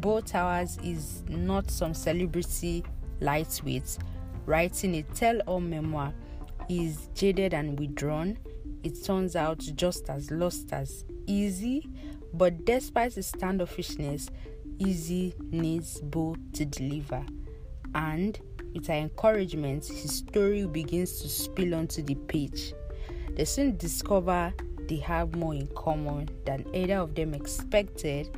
Bo 0.00 0.20
Towers 0.20 0.78
is 0.84 1.24
not 1.28 1.70
some 1.70 1.92
celebrity 1.92 2.84
lightweight, 3.20 3.98
writing 4.46 4.94
a 4.94 5.02
tell 5.02 5.40
all 5.40 5.60
memoir 5.60 6.12
is 6.68 7.08
jaded 7.14 7.52
and 7.52 7.78
withdrawn, 7.78 8.38
it 8.84 9.02
turns 9.02 9.34
out 9.34 9.58
just 9.58 10.08
as 10.08 10.30
lost 10.30 10.72
as 10.72 11.04
Izzy, 11.26 11.88
but 12.32 12.64
despite 12.64 13.14
his 13.14 13.32
standoffishness, 13.32 14.28
Izzy 14.78 15.34
needs 15.50 16.00
Bo 16.00 16.36
to 16.52 16.64
deliver. 16.64 17.24
And 17.94 18.38
with 18.74 18.86
her 18.86 18.94
encouragement, 18.94 19.86
his 19.86 20.12
story 20.18 20.66
begins 20.66 21.20
to 21.22 21.28
spill 21.28 21.74
onto 21.74 22.02
the 22.02 22.14
page. 22.14 22.72
They 23.34 23.44
soon 23.44 23.76
discover 23.76 24.52
they 24.88 24.96
have 24.96 25.34
more 25.34 25.54
in 25.54 25.66
common 25.68 26.28
than 26.44 26.64
either 26.72 26.98
of 26.98 27.14
them 27.14 27.34
expected, 27.34 28.30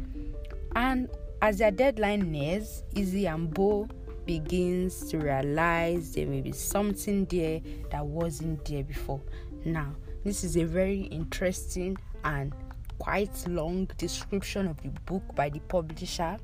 and 0.75 1.09
as 1.43 1.59
their 1.59 1.71
deadline 1.71 2.31
nears, 2.31 2.83
Izzy 2.95 3.27
and 3.27 3.53
Bo 3.53 3.89
begins 4.27 5.09
to 5.11 5.19
realize 5.19 6.13
there 6.13 6.27
may 6.27 6.41
be 6.41 6.53
something 6.53 7.25
there 7.25 7.61
that 7.91 8.05
wasn't 8.05 8.65
there 8.65 8.85
before. 8.85 9.21
Now, 9.65 9.95
this 10.25 10.45
is 10.45 10.57
a 10.57 10.65
very 10.65 11.03
interesting 11.03 11.97
and 12.25 12.53
quite 12.99 13.47
long 13.49 13.89
description 13.97 14.67
of 14.67 14.81
the 14.83 14.91
book 15.07 15.23
by 15.35 15.49
the 15.49 15.61
publisher. 15.61 16.37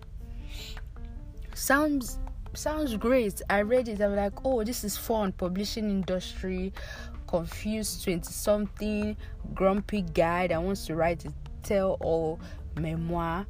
Sounds 1.55 2.19
sounds 2.55 2.97
great. 2.97 3.43
I 3.51 3.61
read 3.61 3.89
it. 3.89 4.01
I 4.01 4.09
was 4.09 4.17
like, 4.17 4.45
oh, 4.45 4.65
this 4.65 4.83
is 4.83 4.97
fun. 4.97 5.33
Publishing 5.33 5.91
industry, 5.91 6.73
confused 7.27 8.03
twenty 8.05 8.33
something, 8.33 9.17
grumpy 9.55 10.03
guy 10.03 10.47
that 10.47 10.63
wants 10.63 10.87
to 10.87 10.95
write 10.97 11.25
a 11.27 11.33
tell 11.63 11.99
all 12.01 12.41
memoir, 12.79 13.47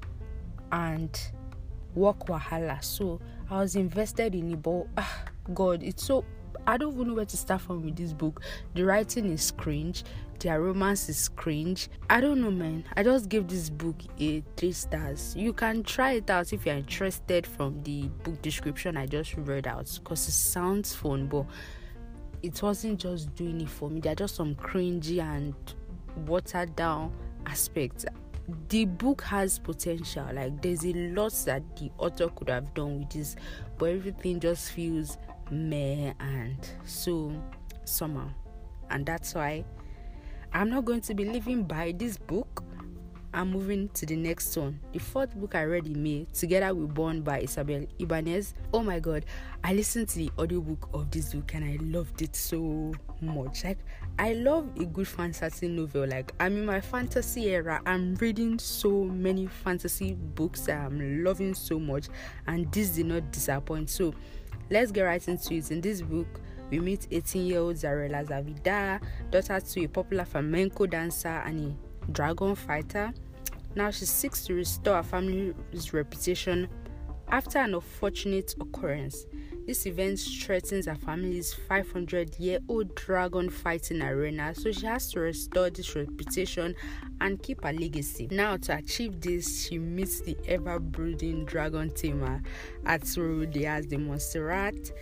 and 0.73 1.18
work 1.94 2.26
wahala. 2.26 2.82
So 2.82 3.20
I 3.50 3.61
was 3.61 3.76
invested 3.76 4.35
in 4.35 4.52
it, 4.52 4.62
but 4.62 4.87
ah, 4.96 5.25
God, 5.54 5.82
it's 5.82 6.04
so 6.04 6.25
I 6.66 6.76
don't 6.76 6.94
even 6.94 7.08
know 7.08 7.14
where 7.14 7.25
to 7.25 7.37
start 7.37 7.61
from 7.61 7.85
with 7.85 7.96
this 7.96 8.12
book. 8.12 8.42
The 8.75 8.85
writing 8.85 9.26
is 9.30 9.52
cringe, 9.52 10.04
their 10.40 10.61
romance 10.61 11.08
is 11.08 11.28
cringe. 11.28 11.88
I 12.11 12.20
don't 12.20 12.40
know, 12.40 12.50
man. 12.50 12.85
I 12.96 13.02
just 13.02 13.28
gave 13.28 13.46
this 13.46 13.70
book 13.70 13.96
a 14.18 14.42
three 14.56 14.73
stars. 14.73 15.35
You 15.37 15.52
can 15.52 15.82
try 15.85 16.12
it 16.12 16.28
out 16.28 16.52
if 16.52 16.66
you're 16.66 16.75
interested 16.76 17.46
from 17.46 17.82
the 17.85 18.08
book 18.25 18.42
description 18.42 18.96
I 18.96 19.06
just 19.06 19.37
read 19.37 19.66
out 19.66 19.99
because 20.02 20.26
it 20.28 20.32
sounds 20.32 20.94
fun, 20.94 21.26
but 21.26 21.46
it 22.42 22.61
wasn't 22.62 23.00
just 23.00 23.35
doing 23.35 23.61
it 23.61 23.68
for 23.68 23.88
me. 23.88 24.00
There 24.00 24.12
are 24.12 24.16
just 24.16 24.35
some 24.35 24.54
cringy 24.56 25.20
and 25.20 25.54
watered 26.26 26.75
down 26.76 27.12
aspects 27.46 28.04
the 28.69 28.85
book 28.85 29.23
has 29.23 29.59
potential 29.59 30.26
like 30.33 30.61
there's 30.62 30.85
a 30.85 30.93
lot 30.93 31.33
that 31.45 31.62
the 31.76 31.91
author 31.99 32.29
could 32.29 32.49
have 32.49 32.73
done 32.75 33.00
with 33.00 33.11
this 33.11 33.37
but 33.79 33.91
everything 33.91 34.38
just 34.38 34.71
feels 34.73 35.19
meh 35.50 36.12
and 36.21 36.57
so 36.85 37.33
somehow 37.85 38.29
and 38.91 39.05
that's 39.05 39.35
why 39.35 39.65
i'm 40.53 40.71
not 40.71 40.85
going 40.85 41.00
to 41.00 41.15
be 41.15 41.25
living 41.25 41.65
by 41.65 41.93
this 41.97 42.17
book 42.17 42.62
I'm 43.37 43.50
moving 43.50 43.91
to 43.91 44.07
the 44.07 44.17
next 44.17 44.57
one. 44.57 44.81
The 44.95 44.99
fourth 44.99 45.37
book 45.37 45.55
I 45.55 45.65
read 45.65 45.85
in 45.87 46.03
May, 46.03 46.26
Together 46.33 46.75
We 46.75 46.87
Burn 46.87 47.21
by 47.21 47.41
Isabel 47.41 47.85
Ibanez. 47.99 48.55
Oh 48.73 48.83
my 48.83 48.99
god, 48.99 49.26
I 49.62 49.75
listened 49.75 50.09
to 50.09 50.21
the 50.21 50.31
audiobook 50.38 50.88
of 50.95 51.11
this 51.11 51.35
book 51.35 51.53
and 51.55 51.62
I 51.62 51.76
loved 51.85 52.23
it 52.23 52.35
so 52.35 52.95
much. 53.21 53.65
Like, 53.65 53.76
I 54.18 54.32
love 54.32 54.70
a 54.80 54.87
good 54.87 55.06
fantasy 55.06 55.68
novel. 55.68 56.06
Like, 56.06 56.32
I'm 56.40 56.56
in 56.56 56.64
my 56.64 56.80
fantasy 56.80 57.50
era. 57.50 57.82
I'm 57.85 58.14
reading 58.14 58.58
so 58.58 59.04
many 59.04 59.46
fantasy 59.46 60.14
books 60.14 60.70
I'm 60.70 61.23
loving 61.23 61.52
so 61.52 61.78
much, 61.78 62.08
and 62.46 62.70
this 62.73 62.90
did 62.90 63.06
not 63.06 63.30
disappoint. 63.30 63.90
So, 63.90 64.14
let's 64.70 64.90
get 64.90 65.02
right 65.02 65.28
into 65.28 65.54
it. 65.54 65.70
In 65.70 65.82
this 65.82 66.00
book, 66.00 66.26
we 66.70 66.78
meet 66.78 67.06
18 67.11 67.46
year 67.46 67.58
old 67.61 67.76
Zarela 67.76 68.26
Zalvidar, 68.26 69.02
daughter 69.30 69.61
to 69.61 69.85
a 69.85 69.88
popular 69.88 70.25
flamenco 70.25 70.87
dancer 70.87 71.42
and 71.44 71.76
a 72.08 72.12
dragon 72.12 72.54
fighter. 72.54 73.12
Now 73.75 73.90
she 73.90 74.06
seeks 74.06 74.46
to 74.46 74.54
restore 74.54 74.96
her 74.96 75.02
family's 75.02 75.92
reputation 75.92 76.68
after 77.28 77.58
an 77.58 77.75
unfortunate 77.75 78.54
occurrence. 78.61 79.26
This 79.66 79.85
event 79.87 80.20
threatens 80.20 80.87
her 80.87 80.94
family's 80.94 81.52
500 81.52 82.38
year 82.38 82.61
old 82.68 82.94
dragon 82.94 83.50
fighting 83.50 84.00
arena, 84.00 84.54
so 84.54 84.70
she 84.70 84.87
has 84.87 85.11
to 85.11 85.20
restore 85.20 85.70
this 85.70 85.96
reputation 85.96 86.76
and 87.20 87.42
keep 87.42 87.64
her 87.64 87.73
legacy. 87.73 88.28
Now, 88.30 88.58
to 88.58 88.76
achieve 88.76 89.20
this, 89.20 89.66
she 89.66 89.78
meets 89.78 90.20
the 90.20 90.37
ever 90.46 90.78
brooding 90.78 91.46
dragon 91.46 91.90
tamer 91.90 92.42
Arturo 92.87 93.44
Diaz 93.44 93.87
de 93.87 93.99
Montserrat. 93.99 94.92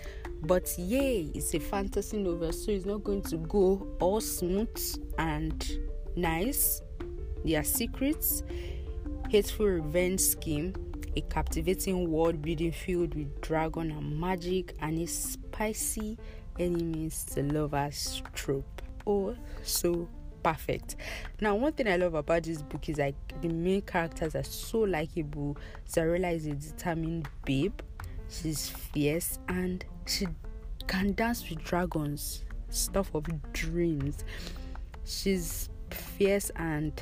But 0.43 0.73
yay, 0.79 1.31
it's 1.35 1.55
a 1.55 1.61
fantasy 1.61 2.19
novel, 2.19 2.53
so 2.53 2.71
it's 2.71 2.87
not 2.87 3.05
going 3.05 3.23
to 3.23 3.37
go 3.37 3.87
all 4.01 4.21
smooth 4.21 4.79
and 5.19 5.79
nice 6.17 6.81
their 7.45 7.65
secrets, 7.65 8.43
hateful 9.29 9.67
revenge 9.67 10.21
scheme, 10.21 10.75
a 11.17 11.21
captivating 11.23 12.11
world 12.11 12.43
building 12.43 12.73
filled 12.73 13.15
with 13.15 13.41
dragon 13.41 13.91
and 13.91 14.21
magic, 14.21 14.75
and 14.81 14.99
a 14.99 15.07
spicy 15.07 16.19
enemies 16.59 17.25
to 17.35 17.43
lovers 17.43 18.23
trope. 18.35 18.83
Oh, 19.07 19.37
so 19.63 20.09
perfect. 20.43 20.97
Now, 21.41 21.55
one 21.55 21.73
thing 21.73 21.89
I 21.89 21.97
love 21.97 22.15
about 22.15 22.45
this 22.45 22.63
book 22.63 22.89
is 22.89 22.99
like 22.99 23.15
the 23.41 23.49
main 23.49 23.83
characters 23.83 24.35
are 24.35 24.45
so 24.45 24.81
likable. 24.81 25.57
Zarela 25.89 26.33
is 26.35 26.47
a 26.47 26.55
determined 26.55 27.29
babe, 27.45 27.81
she's 28.29 28.69
fierce, 28.69 29.39
and 29.49 29.85
she 30.07 30.27
can 30.87 31.15
dance 31.15 31.49
with 31.49 31.63
dragons, 31.65 32.45
stuff 32.69 33.15
of 33.15 33.25
dreams. 33.53 34.25
She's 35.05 35.69
fierce 35.91 36.51
and 36.57 36.93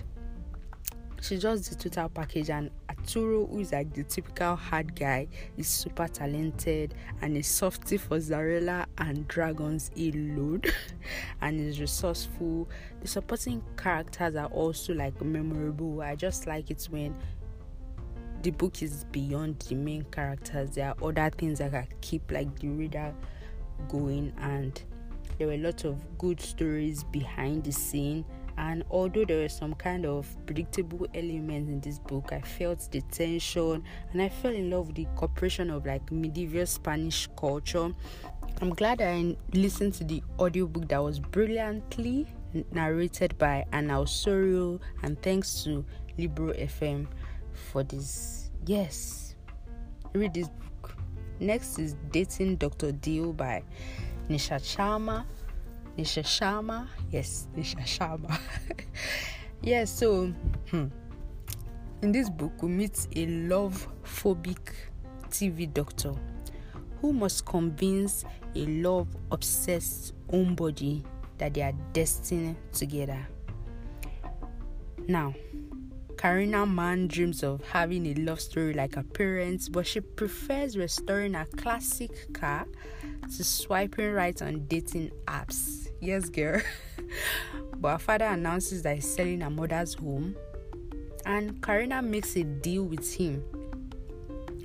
she 1.20 1.38
just 1.38 1.70
the 1.70 1.76
total 1.76 2.08
package 2.08 2.50
and 2.50 2.70
Arturo, 3.02 3.46
who 3.46 3.58
is 3.58 3.72
like 3.72 3.92
the 3.92 4.04
typical 4.04 4.54
hard 4.54 4.94
guy, 4.94 5.26
is 5.56 5.66
super 5.66 6.06
talented 6.06 6.94
and 7.20 7.36
is 7.36 7.48
softy 7.48 7.96
for 7.96 8.18
Zarela 8.18 8.86
and 8.98 9.26
Dragons 9.26 9.90
alone 9.96 10.62
and 11.40 11.60
is 11.60 11.80
resourceful. 11.80 12.68
The 13.00 13.08
supporting 13.08 13.62
characters 13.76 14.36
are 14.36 14.46
also 14.46 14.94
like 14.94 15.20
memorable. 15.20 16.00
I 16.00 16.14
just 16.14 16.46
like 16.46 16.70
it 16.70 16.86
when 16.90 17.16
the 18.42 18.50
book 18.50 18.82
is 18.82 19.04
beyond 19.10 19.58
the 19.68 19.74
main 19.74 20.04
characters. 20.04 20.76
There 20.76 20.88
are 20.88 21.08
other 21.08 21.30
things 21.36 21.58
that 21.58 21.72
can 21.72 21.88
keep 22.00 22.30
like 22.30 22.56
the 22.60 22.68
reader 22.68 23.12
going 23.88 24.32
and 24.38 24.80
there 25.38 25.48
were 25.48 25.54
a 25.54 25.58
lot 25.58 25.84
of 25.84 26.18
good 26.18 26.40
stories 26.40 27.02
behind 27.02 27.64
the 27.64 27.72
scene 27.72 28.24
and 28.58 28.84
although 28.90 29.24
there 29.24 29.40
were 29.40 29.48
some 29.48 29.74
kind 29.74 30.04
of 30.04 30.26
predictable 30.46 31.06
elements 31.14 31.70
in 31.70 31.80
this 31.80 31.98
book 31.98 32.32
i 32.32 32.40
felt 32.40 32.88
the 32.90 33.00
tension 33.10 33.82
and 34.12 34.22
i 34.22 34.28
fell 34.28 34.52
in 34.52 34.70
love 34.70 34.88
with 34.88 34.96
the 34.96 35.06
cooperation 35.16 35.70
of 35.70 35.86
like 35.86 36.10
medieval 36.12 36.66
spanish 36.66 37.28
culture 37.36 37.92
i'm 38.60 38.70
glad 38.70 39.00
i 39.00 39.34
listened 39.54 39.94
to 39.94 40.04
the 40.04 40.22
audiobook 40.38 40.88
that 40.88 41.02
was 41.02 41.18
brilliantly 41.18 42.26
narrated 42.72 43.36
by 43.38 43.64
Anna 43.72 44.00
Osorio, 44.00 44.80
and 45.02 45.20
thanks 45.22 45.64
to 45.64 45.84
Libro 46.18 46.52
FM 46.52 47.06
for 47.52 47.82
this. 47.82 48.50
Yes, 48.66 49.34
read 50.12 50.34
this 50.34 50.48
book. 50.48 50.94
Next 51.40 51.78
is 51.78 51.96
Dating 52.10 52.56
Dr. 52.56 52.92
Dil 52.92 53.32
by 53.32 53.62
Nisha 54.28 54.60
Sharma. 54.60 55.24
Nisha 55.96 56.22
Sharma, 56.22 56.88
yes, 57.10 57.48
Nisha 57.56 57.80
Sharma. 57.80 58.38
yes, 59.62 59.90
so 59.90 60.26
hmm, 60.70 60.86
in 62.02 62.12
this 62.12 62.30
book, 62.30 62.62
we 62.62 62.68
meet 62.68 63.06
a 63.14 63.26
love 63.26 63.86
phobic 64.04 64.72
TV 65.28 65.72
doctor 65.72 66.14
who 67.00 67.12
must 67.12 67.44
convince 67.44 68.24
a 68.54 68.66
love 68.66 69.08
obsessed 69.30 70.14
homebody 70.30 71.04
that 71.38 71.54
they 71.54 71.62
are 71.62 71.74
destined 71.92 72.56
together. 72.72 73.26
Now, 75.08 75.34
Karina 76.16 76.64
Mann 76.64 77.08
dreams 77.08 77.42
of 77.42 77.64
having 77.68 78.06
a 78.06 78.14
love 78.14 78.40
story 78.40 78.72
like 78.72 78.94
her 78.94 79.02
parents, 79.02 79.68
but 79.68 79.86
she 79.86 80.00
prefers 80.00 80.76
restoring 80.76 81.34
a 81.34 81.46
classic 81.46 82.32
car 82.32 82.66
to 83.36 83.44
swiping 83.44 84.12
right 84.12 84.40
on 84.40 84.66
dating 84.66 85.10
apps. 85.26 85.81
Yes, 86.02 86.28
girl. 86.30 86.60
but 87.76 87.92
her 87.92 87.98
father 87.98 88.24
announces 88.24 88.82
that 88.82 88.96
he's 88.96 89.06
selling 89.08 89.40
her 89.40 89.50
mother's 89.50 89.94
home, 89.94 90.34
and 91.24 91.62
Karina 91.62 92.02
makes 92.02 92.34
a 92.34 92.42
deal 92.42 92.82
with 92.82 93.14
him. 93.14 93.40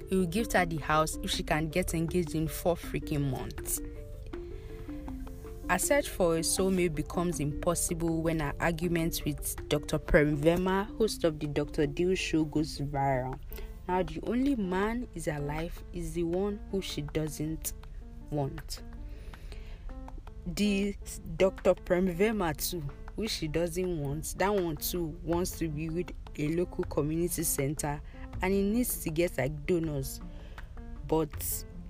He 0.09 0.15
will 0.15 0.25
give 0.25 0.51
her 0.53 0.65
the 0.65 0.77
house 0.77 1.19
if 1.21 1.29
she 1.29 1.43
can 1.43 1.69
get 1.69 1.93
engaged 1.93 2.33
in 2.33 2.47
four 2.47 2.75
freaking 2.75 3.29
months. 3.29 3.79
A 5.69 5.77
search 5.77 6.09
for 6.09 6.37
a 6.37 6.39
soulmate 6.39 6.95
becomes 6.95 7.39
impossible 7.39 8.23
when 8.23 8.39
her 8.39 8.53
argument 8.59 9.21
with 9.23 9.69
Dr. 9.69 9.99
Prem 9.99 10.35
Verma, 10.35 10.87
host 10.97 11.23
of 11.23 11.39
the 11.39 11.45
Dr. 11.45 11.85
Dil 11.85 12.15
show, 12.15 12.45
goes 12.45 12.79
viral. 12.79 13.37
Now, 13.87 14.01
the 14.01 14.19
only 14.25 14.55
man 14.55 15.07
is 15.13 15.27
alive 15.27 15.83
is 15.93 16.13
the 16.13 16.23
one 16.23 16.59
who 16.71 16.81
she 16.81 17.03
doesn't 17.03 17.73
want. 18.31 18.81
The 20.55 20.95
Dr. 21.35 21.73
Prem 21.73 22.07
Verma, 22.07 22.55
too, 22.55 22.81
which 23.15 23.31
she 23.31 23.49
doesn't 23.49 23.99
want, 23.99 24.35
that 24.37 24.53
one 24.53 24.77
too 24.77 25.13
wants 25.21 25.51
to 25.59 25.67
build 25.67 26.13
a 26.37 26.47
local 26.55 26.85
community 26.85 27.43
center 27.43 27.99
and 28.41 28.53
it 28.53 28.63
needs 28.63 28.97
to 28.99 29.09
get 29.09 29.37
like 29.37 29.65
donors. 29.65 30.21
But 31.09 31.31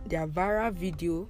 their 0.07 0.27
viral 0.27 0.73
video 0.73 1.29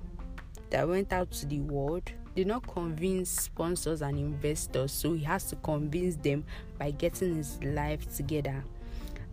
that 0.70 0.88
went 0.88 1.12
out 1.12 1.32
to 1.32 1.46
the 1.48 1.60
world 1.60 2.10
did 2.34 2.48
not 2.48 2.66
convince 2.66 3.30
sponsors 3.30 4.02
and 4.02 4.18
investors, 4.18 4.94
so 4.94 5.12
he 5.12 5.24
has 5.26 5.44
to 5.50 5.58
convince 5.58 6.16
them 6.16 6.46
by 6.78 6.92
getting 6.92 7.36
his 7.36 7.62
life 7.62 8.16
together 8.16 8.64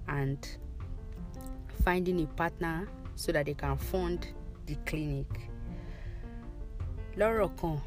and 0.09 0.49
finding 1.85 2.25
a 2.25 2.27
partner 2.27 2.89
so 3.15 3.31
that 3.31 3.47
they 3.47 3.55
can 3.55 3.77
fund 3.77 4.27
the 4.67 4.75
clinic. 4.87 5.51
Laura 7.17 7.49
Con, 7.49 7.81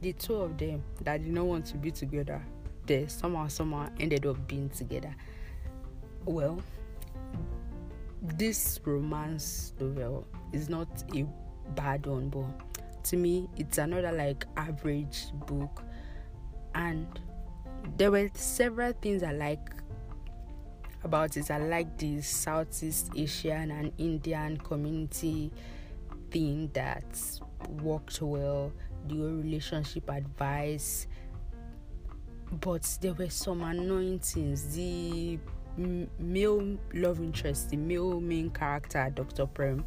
the 0.00 0.12
two 0.12 0.36
of 0.36 0.58
them 0.58 0.82
that 1.02 1.22
did 1.22 1.32
not 1.32 1.46
want 1.46 1.66
to 1.66 1.76
be 1.76 1.90
together, 1.90 2.42
they 2.86 3.06
somehow 3.06 3.48
somehow 3.48 3.88
ended 3.98 4.26
up 4.26 4.46
being 4.46 4.68
together. 4.70 5.14
Well, 6.24 6.62
this 8.22 8.80
romance 8.84 9.72
novel 9.80 10.26
is 10.52 10.68
not 10.68 10.88
a 11.14 11.26
bad 11.74 12.06
one, 12.06 12.28
but 12.28 12.68
to 13.04 13.16
me 13.16 13.48
it's 13.56 13.78
another 13.78 14.12
like 14.12 14.44
average 14.56 15.28
book 15.46 15.82
and 16.74 17.06
there 17.96 18.10
were 18.10 18.28
several 18.34 18.92
things 18.92 19.22
i 19.22 19.32
like 19.32 19.70
about 21.04 21.36
it 21.36 21.50
i 21.50 21.58
like 21.58 21.96
the 21.96 22.20
southeast 22.20 23.10
asian 23.16 23.70
and 23.70 23.92
indian 23.98 24.58
community 24.58 25.50
thing 26.30 26.70
that 26.74 27.04
worked 27.82 28.20
well 28.22 28.72
the 29.08 29.16
relationship 29.16 30.08
advice 30.10 31.06
but 32.60 32.98
there 33.00 33.14
were 33.14 33.30
some 33.30 33.62
annoying 33.62 34.18
things 34.18 34.74
the 34.74 35.38
male 36.18 36.76
love 36.94 37.20
interest 37.20 37.70
the 37.70 37.76
male 37.76 38.20
main 38.20 38.50
character 38.50 39.10
dr 39.14 39.46
prem 39.48 39.84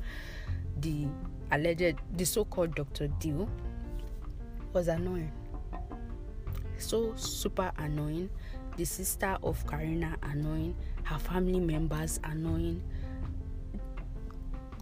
the 0.80 1.08
alleged 1.52 1.98
the 2.14 2.26
so-called 2.26 2.76
Dr. 2.76 3.08
Dil 3.20 3.50
was 4.74 4.88
annoying. 4.88 5.32
So 6.78 7.14
super 7.16 7.72
annoying. 7.78 8.30
The 8.78 8.86
sister 8.86 9.38
of 9.44 9.66
Karina 9.68 10.18
annoying. 10.24 10.76
Her 11.04 11.20
family 11.20 11.60
members 11.60 12.20
annoying. 12.24 12.82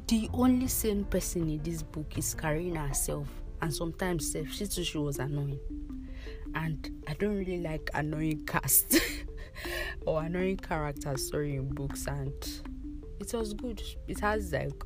The 0.09 0.27
only 0.33 0.65
sane 0.65 1.03
person 1.03 1.47
in 1.51 1.61
this 1.61 1.83
book 1.83 2.17
is 2.17 2.33
Karina 2.33 2.87
herself, 2.87 3.27
and 3.61 3.71
sometimes 3.71 4.35
she 4.51 4.65
too 4.65 4.83
she 4.83 4.97
was 4.97 5.19
annoying. 5.19 5.59
And 6.55 7.03
I 7.07 7.13
don't 7.13 7.37
really 7.37 7.59
like 7.59 7.91
annoying 7.93 8.43
cast 8.47 8.99
or 10.07 10.23
annoying 10.23 10.57
characters, 10.57 11.29
sorry, 11.29 11.57
in 11.57 11.69
books, 11.69 12.07
and 12.07 12.33
it 13.19 13.31
was 13.35 13.53
good. 13.53 13.83
It 14.07 14.19
has 14.21 14.51
like 14.51 14.83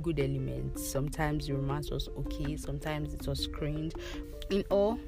good 0.00 0.18
elements. 0.18 0.88
Sometimes 0.88 1.46
the 1.46 1.56
romance 1.56 1.90
was 1.90 2.08
okay, 2.20 2.56
sometimes 2.56 3.12
it 3.12 3.26
was 3.26 3.46
cringe. 3.46 3.92
In 4.48 4.64
all, 4.70 4.98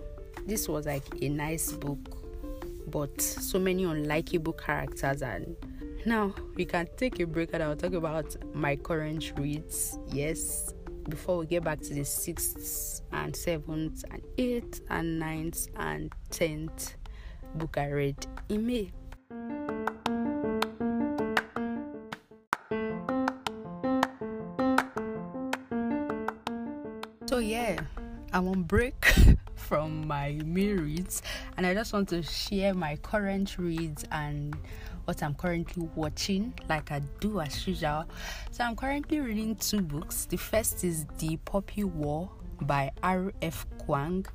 this 0.44 0.68
was 0.68 0.84
like 0.84 1.06
a 1.22 1.30
nice 1.30 1.72
book, 1.72 2.28
but 2.88 3.18
so 3.22 3.58
many 3.58 3.84
unlikable 3.84 4.58
characters. 4.58 5.22
And 5.22 5.56
now 6.06 6.32
we 6.54 6.64
can 6.64 6.88
take 6.96 7.18
a 7.18 7.26
break 7.26 7.52
and 7.52 7.62
I'll 7.62 7.76
talk 7.76 7.92
about 7.92 8.36
my 8.54 8.76
current 8.76 9.32
reads. 9.36 9.98
Yes, 10.08 10.72
before 11.08 11.38
we 11.38 11.46
get 11.46 11.64
back 11.64 11.80
to 11.80 11.94
the 11.94 12.04
sixth 12.04 13.02
and 13.12 13.34
seventh 13.34 14.04
and 14.10 14.22
eighth 14.38 14.80
and 14.88 15.18
ninth 15.18 15.66
and 15.76 16.12
tenth 16.30 16.94
book 17.56 17.76
I 17.76 17.90
read 17.90 18.26
in 18.48 18.66
May. 18.66 18.92
So 27.26 27.38
yeah, 27.38 27.80
I'm 28.32 28.46
on 28.46 28.62
break 28.62 29.04
from 29.56 30.06
my 30.06 30.38
main 30.44 30.76
reads 30.76 31.22
and 31.56 31.66
I 31.66 31.74
just 31.74 31.92
want 31.92 32.08
to 32.10 32.22
share 32.22 32.74
my 32.74 32.94
current 32.96 33.58
reads 33.58 34.04
and 34.12 34.56
what 35.06 35.22
I'm 35.22 35.34
currently 35.34 35.88
watching, 35.94 36.52
like 36.68 36.92
I 36.92 37.00
do 37.20 37.40
as 37.40 37.66
usual. 37.66 38.04
So 38.50 38.64
I'm 38.64 38.76
currently 38.76 39.20
reading 39.20 39.56
two 39.56 39.80
books. 39.80 40.26
The 40.26 40.36
first 40.36 40.84
is 40.84 41.06
The 41.18 41.36
Poppy 41.38 41.84
War 41.84 42.30
by 42.60 42.90
R.F. 43.02 43.66
Kuang, 43.78 44.26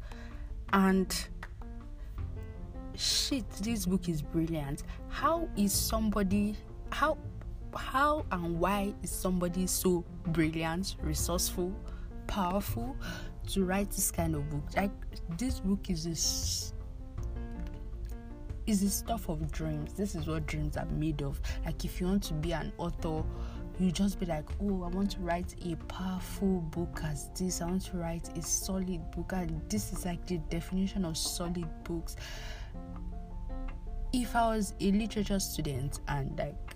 and 0.73 1.27
shit, 2.95 3.49
this 3.61 3.85
book 3.85 4.09
is 4.09 4.21
brilliant. 4.21 4.83
How 5.09 5.47
is 5.55 5.73
somebody 5.73 6.55
how 6.91 7.17
how 7.75 8.25
and 8.31 8.59
why 8.59 8.93
is 9.01 9.11
somebody 9.11 9.67
so 9.67 10.03
brilliant, 10.25 10.95
resourceful? 11.01 11.73
powerful 12.31 12.95
to 13.47 13.65
write 13.65 13.91
this 13.91 14.09
kind 14.09 14.35
of 14.35 14.49
book. 14.49 14.63
Like 14.75 14.91
this 15.37 15.59
book 15.59 15.89
is 15.89 16.05
this 16.05 16.73
is 18.71 18.81
the 18.81 18.89
stuff 18.89 19.27
of 19.27 19.51
dreams. 19.51 19.93
This 19.93 20.15
is 20.15 20.27
what 20.27 20.45
dreams 20.45 20.77
are 20.77 20.85
made 20.85 21.21
of. 21.21 21.41
Like 21.65 21.83
if 21.83 21.99
you 21.99 22.07
want 22.07 22.23
to 22.23 22.33
be 22.33 22.53
an 22.53 22.71
author, 22.77 23.23
you 23.79 23.91
just 23.91 24.19
be 24.19 24.25
like, 24.25 24.45
oh, 24.61 24.83
I 24.83 24.87
want 24.87 25.11
to 25.11 25.19
write 25.19 25.55
a 25.65 25.75
powerful 25.87 26.61
book 26.61 27.01
as 27.03 27.29
this. 27.37 27.61
I 27.61 27.65
want 27.65 27.83
to 27.85 27.97
write 27.97 28.29
a 28.37 28.41
solid 28.41 29.11
book, 29.11 29.33
and 29.33 29.61
this 29.69 29.91
is 29.91 30.05
like 30.05 30.25
the 30.25 30.37
definition 30.49 31.03
of 31.03 31.17
solid 31.17 31.67
books. 31.83 32.15
If 34.13 34.35
I 34.35 34.55
was 34.55 34.73
a 34.79 34.91
literature 34.91 35.39
student 35.39 35.99
and 36.07 36.37
like 36.37 36.75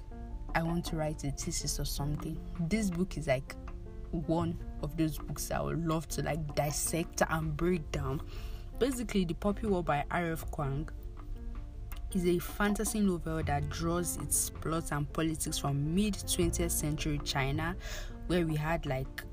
I 0.53 0.63
want 0.63 0.86
to 0.86 0.95
write 0.95 1.23
a 1.23 1.31
thesis 1.31 1.79
or 1.79 1.86
something, 1.86 2.38
this 2.62 2.89
book 2.89 3.17
is 3.17 3.27
like 3.27 3.55
one 4.12 4.58
of 4.81 4.97
those 4.97 5.17
books 5.17 5.51
I 5.51 5.62
would 5.62 5.86
love 5.86 6.08
to 6.10 6.23
like 6.23 6.55
dissect 6.55 7.21
and 7.29 7.55
break 7.55 7.89
down. 7.91 8.21
Basically, 8.79 9.23
The 9.23 9.36
Poppy 9.36 9.67
War 9.67 9.84
by 9.84 10.03
R.F. 10.12 10.51
Kuang 10.51 10.89
is 12.15 12.25
a 12.25 12.39
fantasy 12.39 13.01
novel 13.01 13.43
that 13.43 13.69
draws 13.69 14.17
its 14.17 14.49
plots 14.49 14.91
and 14.91 15.12
politics 15.13 15.58
from 15.58 15.93
mid 15.93 16.13
20th 16.13 16.71
century 16.71 17.19
China, 17.23 17.75
where 18.28 18.45
we 18.45 18.56
had 18.56 18.86
like 18.86 19.23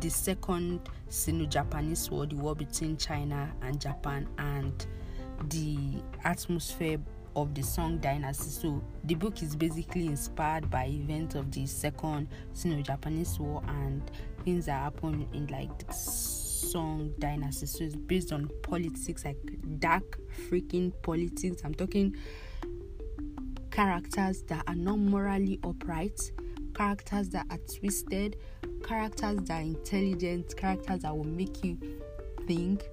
the 0.00 0.08
second 0.08 0.80
Sino 1.08 1.44
Japanese 1.46 2.10
war, 2.10 2.26
the 2.26 2.36
war 2.36 2.54
between 2.54 2.96
China 2.96 3.52
and 3.62 3.80
Japan, 3.80 4.26
and 4.38 4.86
the 5.50 6.02
atmosphere 6.24 6.98
of 7.36 7.54
the 7.54 7.62
Song 7.62 7.98
Dynasty. 7.98 8.48
So 8.48 8.82
the 9.04 9.14
book 9.14 9.42
is 9.42 9.54
basically 9.54 10.06
inspired 10.06 10.70
by 10.70 10.86
events 10.86 11.34
of 11.34 11.52
the 11.52 11.66
Second 11.66 12.28
Sino-Japanese 12.54 13.38
War 13.38 13.62
and 13.68 14.02
things 14.42 14.66
that 14.66 14.80
happened 14.80 15.28
in 15.34 15.46
like 15.48 15.92
Song 16.56 17.12
Dynasty. 17.18 17.66
So 17.66 17.84
it's 17.84 17.94
based 17.94 18.32
on 18.32 18.50
politics, 18.62 19.24
like 19.24 19.38
dark 19.78 20.18
freaking 20.48 20.92
politics. 21.02 21.62
I'm 21.64 21.74
talking 21.74 22.16
characters 23.70 24.42
that 24.44 24.64
are 24.66 24.74
not 24.74 24.98
morally 24.98 25.60
upright, 25.62 26.18
characters 26.74 27.28
that 27.30 27.46
are 27.50 27.58
twisted, 27.78 28.36
characters 28.84 29.38
that 29.44 29.60
are 29.60 29.62
intelligent, 29.62 30.56
characters 30.56 31.02
that 31.02 31.16
will 31.16 31.24
make 31.24 31.64
you 31.64 31.78
think. 32.46 32.88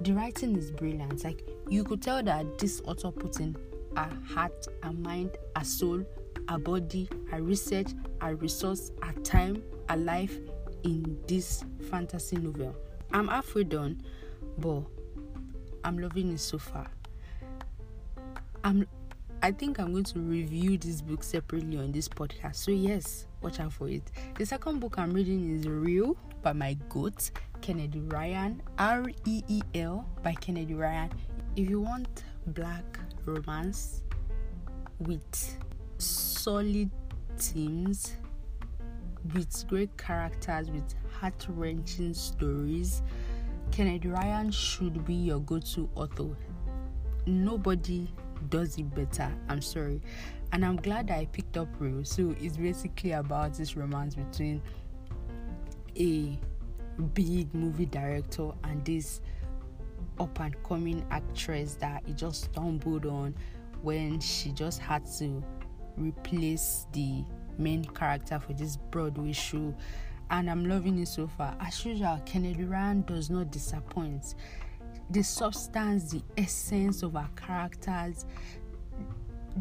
The 0.00 0.12
writing 0.12 0.56
is 0.56 0.70
brilliant. 0.70 1.24
Like 1.24 1.48
you 1.68 1.84
could 1.84 2.02
tell 2.02 2.22
that 2.22 2.58
this 2.58 2.80
author 2.86 3.10
put 3.10 3.40
in 3.40 3.56
a 3.96 4.08
heart, 4.24 4.66
a 4.82 4.92
mind, 4.92 5.36
a 5.56 5.64
soul, 5.64 6.04
a 6.48 6.58
body, 6.58 7.08
a 7.32 7.40
research, 7.40 7.88
a 8.20 8.34
resource, 8.34 8.92
a 9.02 9.12
time, 9.20 9.62
a 9.88 9.96
life 9.96 10.38
in 10.82 11.18
this 11.26 11.64
fantasy 11.90 12.36
novel. 12.36 12.74
I'm 13.14 13.28
halfway 13.28 13.62
done, 13.62 14.02
but 14.58 14.82
I'm 15.84 15.98
loving 15.98 16.32
it 16.32 16.40
so 16.40 16.58
far. 16.58 16.90
I'm 18.64 18.88
I 19.40 19.52
think 19.52 19.78
I'm 19.78 19.92
going 19.92 20.04
to 20.04 20.18
review 20.18 20.76
this 20.78 21.00
book 21.00 21.22
separately 21.22 21.76
on 21.76 21.92
this 21.92 22.08
podcast. 22.08 22.56
So 22.56 22.72
yes, 22.72 23.26
watch 23.40 23.60
out 23.60 23.72
for 23.72 23.88
it. 23.88 24.02
The 24.36 24.44
second 24.44 24.80
book 24.80 24.98
I'm 24.98 25.12
reading 25.12 25.56
is 25.56 25.68
Reel 25.68 26.16
by 26.42 26.54
my 26.54 26.76
goat, 26.88 27.30
Kennedy 27.60 28.00
Ryan. 28.00 28.60
R 28.78 29.04
E 29.26 29.42
E 29.46 29.62
L 29.76 30.08
by 30.24 30.32
Kennedy 30.34 30.74
Ryan. 30.74 31.10
If 31.54 31.70
you 31.70 31.80
want 31.82 32.24
black 32.48 32.98
romance 33.26 34.02
with 34.98 35.56
solid 35.98 36.90
themes, 37.38 38.14
with 39.32 39.66
great 39.68 39.96
characters, 39.96 40.70
with 40.70 40.94
heart 41.12 41.46
wrenching 41.48 42.14
stories, 42.14 43.02
Kennedy 43.70 44.08
Ryan 44.08 44.50
should 44.50 45.04
be 45.04 45.14
your 45.14 45.40
go 45.40 45.58
to 45.58 45.88
author. 45.94 46.36
Nobody 47.26 48.08
does 48.50 48.76
it 48.76 48.94
better. 48.94 49.32
I'm 49.48 49.62
sorry. 49.62 50.02
And 50.52 50.64
I'm 50.64 50.76
glad 50.76 51.10
I 51.10 51.26
picked 51.26 51.56
up 51.56 51.68
Reel. 51.78 52.04
So 52.04 52.34
it's 52.38 52.56
basically 52.56 53.12
about 53.12 53.54
this 53.54 53.76
romance 53.76 54.14
between 54.14 54.62
a 55.98 56.38
big 57.14 57.52
movie 57.54 57.86
director 57.86 58.50
and 58.64 58.84
this 58.84 59.20
up 60.20 60.38
and 60.40 60.54
coming 60.62 61.04
actress 61.10 61.74
that 61.76 62.02
he 62.06 62.12
just 62.12 62.44
stumbled 62.44 63.06
on 63.06 63.34
when 63.82 64.20
she 64.20 64.52
just 64.52 64.80
had 64.80 65.04
to 65.18 65.42
replace 65.96 66.86
the 66.92 67.24
main 67.58 67.84
character 67.84 68.38
for 68.38 68.52
this 68.52 68.76
Broadway 68.76 69.32
show. 69.32 69.74
And 70.30 70.50
I'm 70.50 70.64
loving 70.64 70.98
it 70.98 71.08
so 71.08 71.26
far. 71.26 71.56
As 71.60 71.84
usual, 71.84 72.20
Kennedy 72.24 72.64
Ryan 72.64 73.02
does 73.02 73.30
not 73.30 73.50
disappoint 73.50 74.34
the 75.10 75.22
substance, 75.22 76.10
the 76.12 76.22
essence 76.36 77.02
of 77.02 77.12
her 77.12 77.28
characters, 77.36 78.24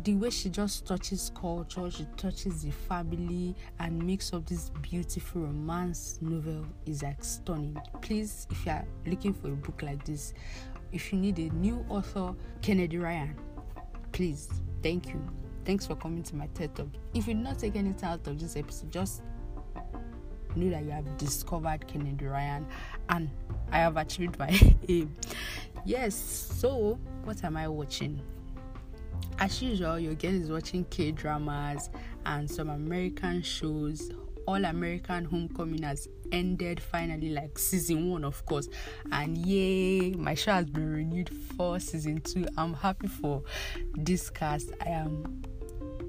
the 0.04 0.16
way 0.16 0.30
she 0.30 0.50
just 0.50 0.88
touches 0.88 1.32
culture, 1.36 1.90
she 1.92 2.08
touches 2.18 2.64
the 2.64 2.72
family, 2.72 3.56
and 3.80 4.02
makes 4.02 4.34
up 4.34 4.46
this 4.48 4.72
beautiful 4.82 5.44
romance 5.44 6.18
novel 6.22 6.66
is 6.86 7.04
like 7.04 7.24
stunning. 7.24 7.78
Please, 8.02 8.48
if 8.50 8.66
you 8.66 8.72
are 8.72 8.86
looking 9.06 9.34
for 9.34 9.50
a 9.50 9.56
book 9.56 9.82
like 9.84 10.04
this, 10.04 10.34
if 10.92 11.14
you 11.14 11.20
need 11.20 11.38
a 11.38 11.50
new 11.56 11.86
author, 11.90 12.34
Kennedy 12.62 12.98
Ryan, 12.98 13.36
please, 14.12 14.50
thank 14.82 15.10
you. 15.10 15.43
Thanks 15.66 15.86
for 15.88 15.96
coming 15.96 16.24
to 16.24 16.36
my 16.36 16.48
TED 16.48 16.76
Talk. 16.76 16.88
If 17.14 17.28
you 17.28 17.36
did 17.36 17.44
not 17.44 17.60
take 17.60 17.76
anything 17.76 18.10
out 18.10 18.28
of 18.28 18.40
this 18.40 18.58
episode, 18.58 18.92
just 18.92 19.22
know 20.56 20.70
that 20.70 20.84
you 20.84 20.92
have 20.92 21.18
discovered 21.18 21.88
Kennedy 21.88 22.26
Ryan 22.26 22.66
and 23.10 23.30
I 23.72 23.78
have 23.78 23.98
achieved 23.98 24.38
my 24.38 24.50
aim. 24.90 25.16
Yes, 25.86 26.16
so 26.16 27.00
what 27.24 27.44
am 27.44 27.58
I 27.58 27.68
watching? 27.68 28.22
As 29.40 29.62
usual, 29.62 30.00
your 30.00 30.16
girl 30.16 30.34
is 30.34 30.50
watching 30.52 30.86
K 30.86 31.12
dramas 31.12 31.90
and 32.26 32.50
some 32.50 32.70
American 32.70 33.42
shows. 33.42 34.12
All 34.46 34.66
American 34.66 35.24
Homecoming 35.24 35.84
has 35.84 36.10
ended 36.34 36.82
finally, 36.82 37.30
like 37.30 37.58
season 37.58 38.12
one, 38.12 38.26
of 38.26 38.46
course. 38.46 38.68
And 39.12 39.38
yay, 39.38 40.12
my 40.12 40.36
show 40.36 40.52
has 40.52 40.66
been 40.66 40.92
renewed 40.92 41.30
for 41.30 41.80
season 41.80 42.20
two. 42.22 42.46
I'm 42.58 42.74
happy 42.74 43.08
for 43.08 43.44
this 43.96 44.30
cast. 44.30 44.72
I 44.82 44.90
am 44.90 45.44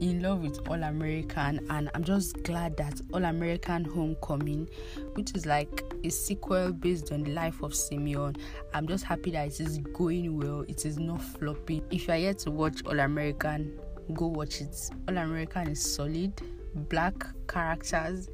in 0.01 0.23
love 0.23 0.41
with 0.43 0.69
All 0.69 0.83
American, 0.83 1.67
and 1.71 1.91
I'm 1.95 2.05
just 2.05 2.43
glad 2.43 2.77
that 2.77 3.01
All 3.13 3.25
American 3.25 3.85
Homecoming, 3.85 4.69
which 5.15 5.35
is 5.35 5.47
like 5.47 5.83
a 6.03 6.11
sequel 6.11 6.73
based 6.73 7.13
on 7.13 7.23
the 7.23 7.33
life 7.33 7.63
of 7.63 7.75
Simeon, 7.75 8.37
I'm 8.73 8.87
just 8.87 9.05
happy 9.05 9.31
that 9.33 9.49
it 9.49 9.61
is 9.61 9.79
going 9.93 10.37
well. 10.39 10.63
It 10.69 10.85
is 10.85 10.99
not 10.99 11.23
flopping. 11.23 11.83
If 11.91 12.09
you 12.09 12.15
are 12.15 12.19
yet 12.19 12.39
to 12.41 12.51
watch 12.51 12.83
All 12.87 13.01
American, 13.01 13.79
go 14.13 14.27
watch 14.27 14.61
it. 14.61 14.91
All 15.09 15.17
American 15.17 15.69
is 15.69 15.95
solid, 15.95 16.33
black 16.75 17.27
characters, 17.49 18.29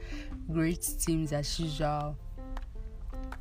great 0.53 0.87
teams 0.99 1.33
as 1.33 1.59
usual, 1.61 2.17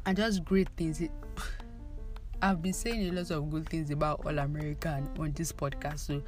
and 0.06 0.18
just 0.18 0.44
great 0.46 0.70
things. 0.78 1.02
It, 1.02 1.12
I've 2.42 2.62
been 2.62 2.74
saying 2.74 3.10
a 3.10 3.12
lot 3.12 3.32
of 3.32 3.50
good 3.50 3.68
things 3.68 3.92
about 3.92 4.26
All 4.26 4.38
American 4.38 5.10
on 5.20 5.32
this 5.34 5.52
podcast, 5.52 6.00
so 6.00 6.22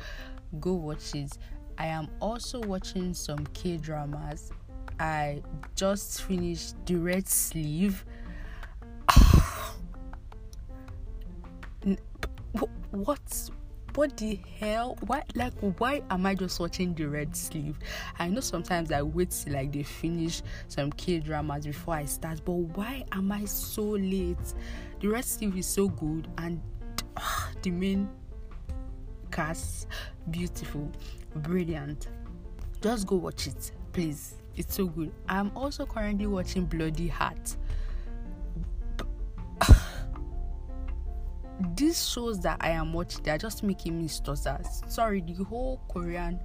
go 0.59 0.73
watch 0.73 1.15
it. 1.15 1.37
I 1.81 1.87
am 1.87 2.07
also 2.19 2.61
watching 2.61 3.15
some 3.15 3.43
K 3.53 3.77
dramas. 3.77 4.51
I 4.99 5.41
just 5.75 6.21
finished 6.21 6.75
The 6.85 6.93
Red 6.97 7.27
Sleeve. 7.27 8.05
what 12.91 13.19
what 13.95 14.15
the 14.17 14.39
hell 14.59 14.95
why 15.07 15.23
like 15.33 15.53
why 15.79 16.03
am 16.11 16.25
i 16.25 16.35
just 16.35 16.59
watching 16.59 16.93
the 16.93 17.03
red 17.03 17.35
sleeve 17.35 17.77
i 18.19 18.27
know 18.29 18.39
sometimes 18.39 18.89
i 18.91 19.01
wait 19.01 19.31
till 19.31 19.51
like 19.53 19.71
they 19.73 19.83
finish 19.83 20.41
some 20.69 20.89
k 20.93 21.19
dramas 21.19 21.65
before 21.65 21.95
i 21.95 22.05
start 22.05 22.39
but 22.45 22.53
why 22.53 23.03
am 23.11 23.31
i 23.33 23.43
so 23.43 23.83
late 23.83 24.53
the 25.01 25.07
red 25.09 25.25
sleeve 25.25 25.57
is 25.57 25.65
so 25.65 25.89
good 25.89 26.27
and 26.37 26.61
uh, 27.17 27.21
the 27.63 27.71
main 27.71 28.07
cast 29.31 29.87
beautiful 30.29 30.91
brilliant. 31.35 32.07
Just 32.81 33.07
go 33.07 33.15
watch 33.15 33.47
it, 33.47 33.71
please. 33.93 34.35
It's 34.55 34.75
so 34.75 34.85
good. 34.87 35.11
I'm 35.29 35.51
also 35.55 35.85
currently 35.85 36.27
watching 36.27 36.65
Bloody 36.65 37.07
Heart. 37.07 37.55
These 41.75 42.09
shows 42.09 42.39
that 42.41 42.57
I 42.59 42.71
am 42.71 42.91
watching, 42.91 43.23
they 43.23 43.31
are 43.31 43.37
just 43.37 43.63
making 43.63 43.97
me 43.97 44.07
stutter. 44.07 44.59
Sorry, 44.87 45.21
the 45.21 45.43
whole 45.43 45.79
Korean 45.89 46.39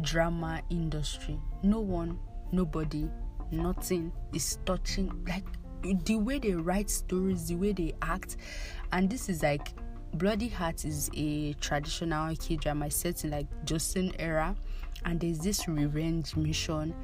drama 0.00 0.62
industry. 0.70 1.38
No 1.62 1.80
one, 1.80 2.18
nobody, 2.52 3.08
nothing 3.50 4.12
is 4.32 4.58
touching. 4.64 5.24
Like 5.26 5.44
the 6.04 6.16
way 6.16 6.38
they 6.38 6.54
write 6.54 6.90
stories, 6.90 7.46
the 7.46 7.56
way 7.56 7.72
they 7.72 7.94
act, 8.02 8.38
and 8.92 9.08
this 9.08 9.28
is 9.28 9.42
like 9.42 9.68
Bloody 10.16 10.48
Heart 10.48 10.86
is 10.86 11.10
a 11.14 11.52
traditional 11.54 12.34
K 12.36 12.56
drama 12.56 12.90
set 12.90 13.24
in 13.24 13.32
like 13.32 13.46
Joseon 13.66 14.14
era, 14.18 14.56
and 15.04 15.20
there's 15.20 15.38
this 15.38 15.68
revenge 15.68 16.34
mission. 16.36 16.94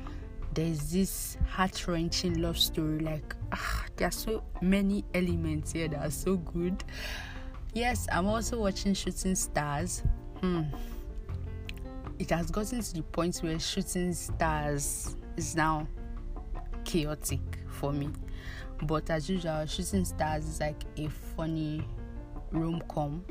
There's 0.55 0.91
this 0.91 1.37
heart 1.47 1.87
wrenching 1.87 2.41
love 2.41 2.59
story. 2.59 3.01
Like, 3.01 3.37
ah, 3.53 3.85
there 3.97 4.09
are 4.09 4.13
so 4.13 4.43
many 4.63 5.05
elements 5.13 5.73
here 5.73 5.89
that 5.89 6.07
are 6.07 6.11
so 6.11 6.37
good. 6.37 6.83
Yes, 7.75 8.07
I'm 8.11 8.27
also 8.27 8.61
watching 8.61 8.95
Shooting 8.95 9.35
Stars. 9.35 10.03
Hmm. 10.41 10.63
It 12.19 12.31
has 12.31 12.51
gotten 12.51 12.81
to 12.81 12.95
the 12.95 13.03
point 13.03 13.37
where 13.39 13.59
Shooting 13.59 14.15
Stars 14.15 15.17
is 15.37 15.55
now 15.55 15.87
chaotic 16.85 17.41
for 17.69 17.93
me. 17.93 18.09
But 18.83 19.11
as 19.11 19.29
usual, 19.29 19.67
Shooting 19.67 20.07
Stars 20.07 20.47
is 20.47 20.61
like 20.61 20.83
a 20.97 21.09
funny 21.09 21.85
rom-com 22.53 23.25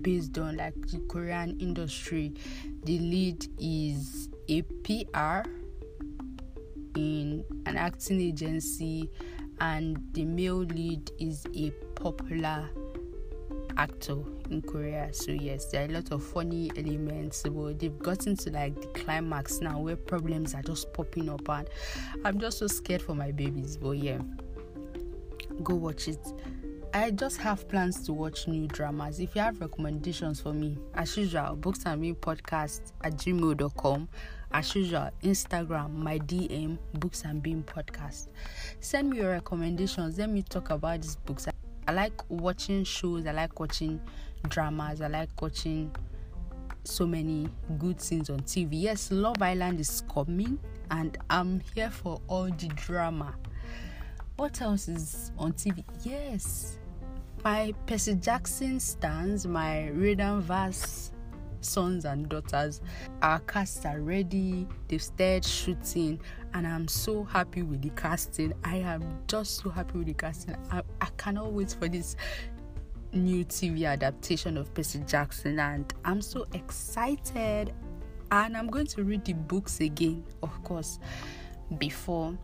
based 0.00 0.38
on 0.38 0.56
like 0.56 0.74
the 0.88 0.98
Korean 1.08 1.58
industry. 1.60 2.34
The 2.84 2.98
lead 2.98 3.46
is 3.58 4.28
a 4.48 4.62
PR 4.62 5.48
in 6.96 7.44
an 7.66 7.76
acting 7.76 8.20
agency 8.20 9.10
and 9.60 9.98
the 10.12 10.24
male 10.24 10.58
lead 10.58 11.10
is 11.18 11.46
a 11.54 11.70
popular 11.94 12.68
actor 13.76 14.18
in 14.50 14.62
Korea. 14.62 15.08
So 15.12 15.32
yes, 15.32 15.66
there 15.66 15.82
are 15.82 15.88
a 15.88 15.92
lot 15.92 16.10
of 16.12 16.22
funny 16.22 16.70
elements, 16.76 17.42
but 17.42 17.78
they've 17.78 17.98
gotten 17.98 18.36
to 18.36 18.50
like 18.50 18.80
the 18.80 18.88
climax 18.88 19.60
now 19.60 19.80
where 19.80 19.96
problems 19.96 20.54
are 20.54 20.62
just 20.62 20.92
popping 20.92 21.28
up 21.28 21.48
and 21.48 21.68
I'm 22.24 22.38
just 22.38 22.58
so 22.58 22.66
scared 22.66 23.02
for 23.02 23.14
my 23.14 23.30
babies. 23.30 23.76
But 23.76 23.92
yeah, 23.98 24.18
go 25.62 25.74
watch 25.74 26.08
it. 26.08 26.24
I 26.94 27.10
just 27.10 27.36
have 27.38 27.68
plans 27.68 28.04
to 28.06 28.14
watch 28.14 28.48
new 28.48 28.66
dramas. 28.66 29.20
If 29.20 29.36
you 29.36 29.42
have 29.42 29.60
recommendations 29.60 30.40
for 30.40 30.54
me, 30.54 30.78
as 30.94 31.16
usual, 31.16 31.54
books 31.54 31.84
and 31.84 32.00
me 32.00 32.14
podcast 32.14 32.92
at 33.04 33.12
gmail.com. 33.14 34.08
As 34.50 34.74
usual, 34.74 35.10
Instagram, 35.22 35.92
my 35.92 36.18
DM, 36.18 36.78
Books 36.94 37.24
and 37.24 37.42
Beam 37.42 37.62
podcast. 37.62 38.28
Send 38.80 39.10
me 39.10 39.18
your 39.18 39.32
recommendations. 39.32 40.18
Let 40.18 40.30
me 40.30 40.42
talk 40.42 40.70
about 40.70 41.02
these 41.02 41.16
books. 41.16 41.46
I 41.86 41.92
like 41.92 42.22
watching 42.30 42.84
shows, 42.84 43.26
I 43.26 43.32
like 43.32 43.60
watching 43.60 44.00
dramas, 44.48 45.02
I 45.02 45.08
like 45.08 45.42
watching 45.42 45.94
so 46.84 47.06
many 47.06 47.48
good 47.78 48.00
things 48.00 48.30
on 48.30 48.40
TV. 48.40 48.68
Yes, 48.72 49.10
Love 49.10 49.42
Island 49.42 49.78
is 49.80 50.02
coming, 50.12 50.58
and 50.90 51.18
I'm 51.28 51.60
here 51.74 51.90
for 51.90 52.20
all 52.28 52.46
the 52.46 52.68
drama. 52.68 53.34
What 54.38 54.62
else 54.62 54.86
is 54.86 55.32
on 55.36 55.52
TV? 55.54 55.82
Yes, 56.04 56.78
my 57.42 57.74
Percy 57.86 58.14
Jackson 58.14 58.78
stands, 58.78 59.48
my 59.48 59.90
Riordanverse 59.92 61.10
sons 61.60 62.04
and 62.04 62.28
daughters. 62.28 62.80
Our 63.20 63.40
cast 63.40 63.84
are 63.84 63.98
ready, 63.98 64.68
they've 64.86 65.02
started 65.02 65.44
shooting, 65.44 66.20
and 66.54 66.68
I'm 66.68 66.86
so 66.86 67.24
happy 67.24 67.62
with 67.62 67.82
the 67.82 67.90
casting. 68.00 68.52
I 68.62 68.76
am 68.76 69.02
just 69.26 69.56
so 69.56 69.70
happy 69.70 69.98
with 69.98 70.06
the 70.06 70.14
casting. 70.14 70.54
I, 70.70 70.82
I 71.00 71.08
cannot 71.16 71.52
wait 71.52 71.72
for 71.76 71.88
this 71.88 72.14
new 73.12 73.44
TV 73.44 73.88
adaptation 73.88 74.56
of 74.56 74.72
Percy 74.72 75.02
Jackson, 75.04 75.58
and 75.58 75.92
I'm 76.04 76.22
so 76.22 76.46
excited. 76.54 77.74
And 78.30 78.56
I'm 78.56 78.68
going 78.68 78.86
to 78.86 79.02
read 79.02 79.24
the 79.24 79.32
books 79.32 79.80
again, 79.80 80.22
of 80.44 80.62
course, 80.62 81.00
before 81.76 82.38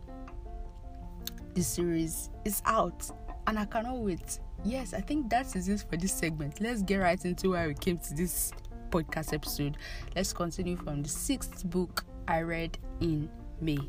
the 1.55 1.63
series 1.63 2.29
is 2.43 2.61
out, 2.65 3.09
and 3.47 3.57
I 3.57 3.65
cannot 3.65 3.97
wait. 3.97 4.39
Yes, 4.63 4.93
I 4.93 4.99
think 4.99 5.29
that 5.29 5.55
is 5.55 5.69
it 5.69 5.85
for 5.89 5.95
this 5.95 6.13
segment. 6.13 6.59
Let's 6.59 6.81
get 6.83 6.97
right 6.97 7.23
into 7.23 7.51
why 7.51 7.67
we 7.67 7.73
came 7.73 7.97
to 7.97 8.13
this 8.13 8.51
podcast 8.89 9.33
episode. 9.33 9.77
Let's 10.15 10.33
continue 10.33 10.75
from 10.75 11.01
the 11.01 11.09
sixth 11.09 11.67
book 11.69 12.03
I 12.27 12.41
read 12.41 12.77
in 12.99 13.29
May. 13.61 13.79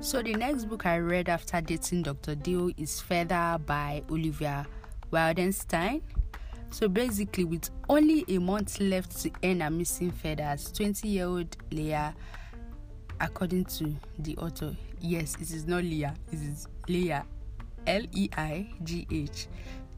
So 0.00 0.22
the 0.22 0.34
next 0.34 0.64
book 0.64 0.86
I 0.86 0.98
read 0.98 1.28
after 1.28 1.60
dating 1.60 2.02
Dr. 2.02 2.34
Dil 2.34 2.72
is 2.76 3.00
Feather 3.00 3.58
by 3.64 4.02
Olivia 4.10 4.66
Wildenstern. 5.12 6.00
So 6.70 6.88
basically, 6.88 7.44
with 7.44 7.68
only 7.88 8.24
a 8.28 8.38
month 8.38 8.80
left 8.80 9.20
to 9.22 9.30
end 9.42 9.62
her 9.62 9.70
missing 9.70 10.12
feathers, 10.12 10.70
20 10.72 11.08
year 11.08 11.26
old 11.26 11.56
Leah, 11.72 12.14
according 13.20 13.64
to 13.66 13.94
the 14.20 14.36
author, 14.36 14.76
yes, 15.00 15.34
it 15.40 15.50
is 15.50 15.66
not 15.66 15.82
Leah, 15.82 16.14
it 16.32 16.38
is 16.38 16.68
Leah, 16.88 17.26
L 17.86 18.02
E 18.12 18.30
I 18.36 18.70
G 18.84 19.06
H, 19.10 19.48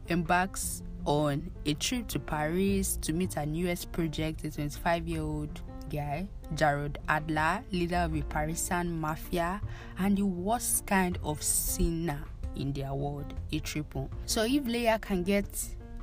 embarks 0.07 0.81
on 1.05 1.51
a 1.65 1.73
trip 1.75 2.07
to 2.07 2.19
Paris 2.19 2.97
to 3.01 3.13
meet 3.13 3.35
her 3.35 3.45
newest 3.45 3.91
project, 3.91 4.43
a 4.43 4.51
25 4.51 5.07
year 5.07 5.21
old 5.21 5.61
guy, 5.91 6.27
Jared 6.55 6.97
Adler, 7.07 7.63
leader 7.71 7.97
of 7.97 8.15
a 8.15 8.21
Parisian 8.23 8.99
mafia 8.99 9.61
and 9.99 10.17
the 10.17 10.25
worst 10.25 10.85
kind 10.87 11.19
of 11.23 11.41
sinner 11.43 12.23
in 12.55 12.73
their 12.73 12.93
world, 12.93 13.33
a 13.51 13.59
triple. 13.59 14.09
So 14.25 14.43
if 14.43 14.65
Leah 14.65 14.99
can 14.99 15.23
get 15.23 15.45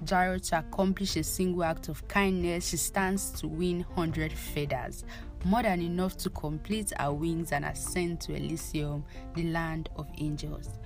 Jared 0.04 0.44
to 0.44 0.58
accomplish 0.58 1.16
a 1.16 1.22
single 1.22 1.64
act 1.64 1.88
of 1.88 2.06
kindness, 2.08 2.68
she 2.68 2.76
stands 2.76 3.30
to 3.32 3.48
win 3.48 3.80
100 3.94 4.32
feathers, 4.32 5.04
more 5.44 5.62
than 5.62 5.82
enough 5.82 6.16
to 6.18 6.30
complete 6.30 6.92
her 6.98 7.12
wings 7.12 7.52
and 7.52 7.64
ascend 7.64 8.20
to 8.22 8.34
Elysium, 8.34 9.04
the 9.34 9.44
land 9.44 9.88
of 9.96 10.06
angels. 10.18 10.78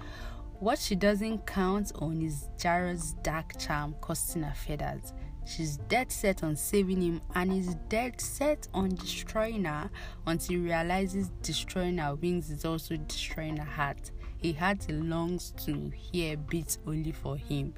What 0.60 0.78
she 0.78 0.94
doesn't 0.94 1.46
count 1.46 1.92
on 1.96 2.22
is 2.22 2.48
Jared's 2.58 3.12
dark 3.22 3.58
charm 3.58 3.94
costing 4.00 4.42
her 4.42 4.54
feathers. 4.54 5.12
She's 5.46 5.76
dead 5.76 6.10
set 6.10 6.42
on 6.42 6.56
saving 6.56 7.02
him 7.02 7.20
and 7.34 7.52
is 7.52 7.74
dead 7.88 8.20
set 8.20 8.66
on 8.72 8.94
destroying 8.94 9.64
her 9.64 9.90
until 10.26 10.56
he 10.56 10.62
realizes 10.62 11.28
destroying 11.42 11.98
her 11.98 12.14
wings 12.14 12.50
is 12.50 12.64
also 12.64 12.96
destroying 12.96 13.58
her 13.58 13.64
heart. 13.64 14.10
A 14.42 14.52
heart 14.52 14.90
longs 14.90 15.52
to 15.64 15.90
hear 15.94 16.36
beats 16.36 16.78
only 16.86 17.12
for 17.12 17.36
him. 17.36 17.74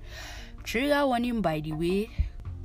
Trigger 0.66 1.06
warning, 1.06 1.40
by 1.42 1.60
the 1.60 1.72
way. 1.74 2.10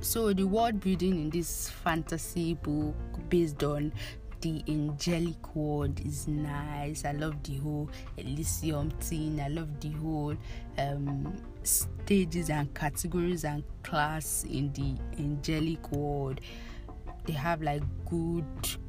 So, 0.00 0.32
the 0.32 0.42
world 0.42 0.80
building 0.80 1.12
in 1.12 1.30
this 1.30 1.70
fantasy 1.70 2.54
book 2.54 2.96
based 3.28 3.62
on 3.62 3.92
the 4.40 4.60
angelic 4.66 5.54
world 5.54 6.00
is 6.04 6.26
nice. 6.26 7.04
I 7.04 7.12
love 7.12 7.40
the 7.44 7.58
whole 7.58 7.88
Elysium 8.16 8.90
thing. 8.90 9.40
I 9.40 9.46
love 9.46 9.78
the 9.78 9.90
whole 9.90 10.34
um, 10.78 11.36
stages 11.62 12.50
and 12.50 12.74
categories 12.74 13.44
and 13.44 13.62
class 13.84 14.44
in 14.50 14.72
the 14.72 14.96
angelic 15.22 15.92
world. 15.92 16.40
They 17.24 17.34
have 17.34 17.62
like 17.62 17.84
good 18.10 18.44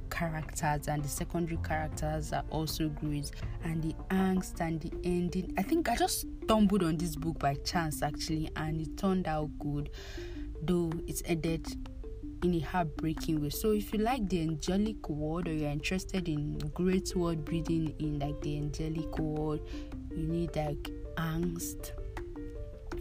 characters 0.09 0.87
and 0.87 1.03
the 1.03 1.07
secondary 1.07 1.57
characters 1.63 2.33
are 2.33 2.43
also 2.49 2.89
great 2.89 3.31
and 3.63 3.83
the 3.83 3.93
angst 4.09 4.59
and 4.61 4.81
the 4.81 4.91
ending 5.03 5.53
i 5.57 5.61
think 5.61 5.89
i 5.89 5.95
just 5.95 6.25
stumbled 6.43 6.83
on 6.83 6.97
this 6.97 7.15
book 7.15 7.37
by 7.39 7.55
chance 7.65 8.01
actually 8.01 8.49
and 8.55 8.81
it 8.81 8.97
turned 8.97 9.27
out 9.27 9.49
good 9.59 9.89
though 10.63 10.91
it's 11.07 11.21
ended 11.25 11.65
in 12.43 12.55
a 12.55 12.59
heartbreaking 12.59 13.41
way. 13.41 13.49
So 13.49 13.71
if 13.71 13.93
you 13.93 13.99
like 13.99 14.27
the 14.29 14.41
angelic 14.41 15.09
world 15.09 15.47
or 15.47 15.53
you're 15.53 15.69
interested 15.69 16.27
in 16.27 16.57
great 16.73 17.15
world 17.15 17.45
building 17.45 17.93
in 17.99 18.19
like 18.19 18.39
the 18.41 18.57
angelic 18.57 19.17
world, 19.17 19.61
you 20.15 20.27
need 20.27 20.55
like 20.55 20.91
angst, 21.15 21.91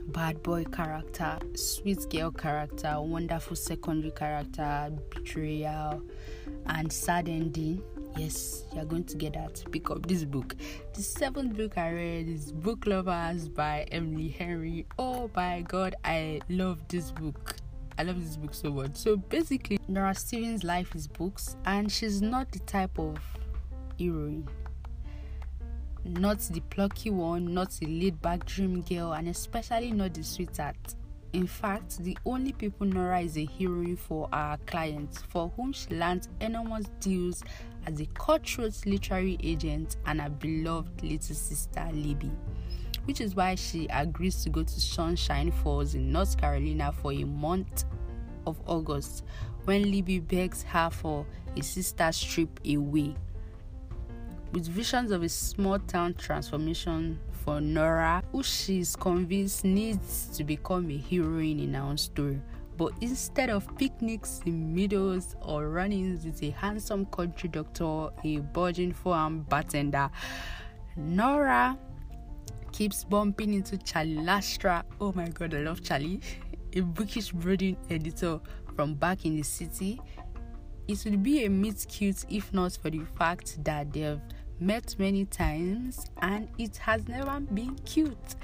bad 0.09 0.43
boy 0.43 0.65
character, 0.65 1.38
sweet 1.55 2.09
girl 2.11 2.31
character, 2.31 3.01
wonderful 3.01 3.57
secondary 3.57 4.11
character, 4.11 4.93
betrayal, 5.11 6.03
and 6.67 6.93
sad 6.93 7.29
ending. 7.29 7.83
Yes, 8.17 8.65
you're 8.75 8.85
going 8.85 9.05
to 9.05 9.17
get 9.17 9.33
that. 9.35 9.65
Pick 9.73 9.91
up 9.91 10.07
this 10.07 10.25
book. 10.25 10.55
The 10.93 11.03
seventh 11.03 11.57
book 11.57 11.79
I 11.79 11.93
read 11.93 12.29
is 12.29 12.53
Book 12.53 12.87
Lovers 12.87 13.49
by 13.49 13.87
Emily 13.91 14.29
Henry. 14.29 14.87
Oh 14.99 15.31
my 15.35 15.62
god, 15.62 15.95
I 16.05 16.41
love 16.51 16.87
this 16.88 17.11
book. 17.11 17.57
I 17.99 18.03
love 18.03 18.23
this 18.23 18.37
book 18.37 18.55
so 18.55 18.71
much. 18.71 18.97
So 18.97 19.17
basically, 19.17 19.79
Nora 19.88 20.15
Stephens' 20.15 20.65
life 20.65 20.95
is 20.95 21.07
books, 21.07 21.57
and 21.65 21.91
she's 21.91 22.21
not 22.21 22.53
the 22.53 22.59
type 22.61 22.99
of 22.99 23.17
heroine. 23.99 24.49
Not 26.05 26.41
the 26.41 26.61
plucky 26.61 27.11
one, 27.11 27.55
not 27.55 27.71
the 27.73 27.87
laid 27.87 28.21
back 28.21 28.45
dream 28.45 28.83
girl, 28.83 29.12
and 29.12 29.29
especially 29.29 29.93
not 29.93 30.15
the 30.15 30.25
sweetheart. 30.25 30.77
In 31.33 31.47
fact, 31.47 31.99
the 32.03 32.17
only 32.27 32.53
people 32.53 32.87
Nora 32.87 33.21
is 33.21 33.38
a 33.38 33.47
heroine 33.59 33.97
for 33.97 34.29
are 34.33 34.59
clients, 34.67 35.23
for 35.23 35.51
whom 35.57 35.73
she 35.73 35.95
lands 35.95 36.29
enormous 36.41 36.87
deals 37.01 37.43
as 37.87 38.01
a 38.01 38.07
cutthroat 38.07 38.85
literary 38.85 39.38
agent 39.43 39.97
and 40.07 40.21
a 40.21 40.29
beloved 40.29 41.03
little 41.03 41.35
sister, 41.35 41.88
Libby 41.93 42.31
which 43.05 43.21
is 43.21 43.35
why 43.35 43.55
she 43.55 43.87
agrees 43.88 44.43
to 44.45 44.51
go 44.51 44.62
to 44.62 44.81
Sunshine 44.81 45.51
Falls 45.51 45.95
in 45.95 46.12
North 46.12 46.37
Carolina 46.37 46.93
for 46.93 47.12
a 47.12 47.25
month 47.25 47.85
of 48.47 48.61
August 48.67 49.25
when 49.65 49.91
Libby 49.91 50.19
begs 50.21 50.62
her 50.65 50.91
for 50.91 51.27
a 51.57 51.62
sister's 51.62 52.23
trip 52.23 52.61
away. 52.67 53.15
With 54.53 54.69
visions 54.69 55.11
of 55.12 55.23
a 55.23 55.29
small 55.31 55.79
town 55.79 56.12
transformation 56.15 57.19
for 57.31 57.59
Nora, 57.61 58.23
who 58.33 58.43
she 58.43 58.81
is 58.81 58.95
convinced 58.95 59.65
needs 59.65 60.29
to 60.37 60.45
become 60.45 60.91
a 60.91 60.99
heroine 60.99 61.59
in 61.59 61.73
her 61.75 61.83
own 61.83 61.97
story. 61.97 62.38
But 62.77 62.93
instead 63.01 63.49
of 63.49 63.67
picnics 63.79 64.43
in 64.45 64.75
meadows 64.75 65.37
or 65.41 65.71
run-ins 65.71 66.27
with 66.27 66.43
a 66.43 66.51
handsome 66.51 67.07
country 67.07 67.49
doctor, 67.49 68.11
a 68.25 68.38
budging 68.53 68.93
farm 68.93 69.43
bartender, 69.43 70.11
Nora 70.97 71.79
keeps 72.73 73.05
bumping 73.05 73.55
into 73.55 73.79
Charlie 73.79 74.17
Lastra. 74.17 74.83
Oh 75.01 75.12
my 75.12 75.29
god, 75.29 75.55
I 75.55 75.59
love 75.61 75.83
Charlie. 75.83 76.21
a 76.75 76.81
bookish 76.81 77.33
brooding 77.33 77.77
editor 77.91 78.41
from 78.75 78.95
back 78.95 79.25
in 79.25 79.37
the 79.37 79.43
city. 79.43 80.01
It 80.88 81.03
would 81.05 81.23
be 81.23 81.45
a 81.45 81.51
meet 81.51 81.87
cute 81.88 82.25
if 82.29 82.53
not 82.53 82.73
for 82.81 82.91
the 82.91 83.05
fact 83.17 83.62
that 83.65 83.93
they've 83.93 84.21
met 84.62 84.94
many 84.98 85.25
times 85.25 86.07
and 86.20 86.48
it 86.57 86.77
has 86.77 87.09
never 87.09 87.40
been 87.40 87.75
cute. 87.85 88.37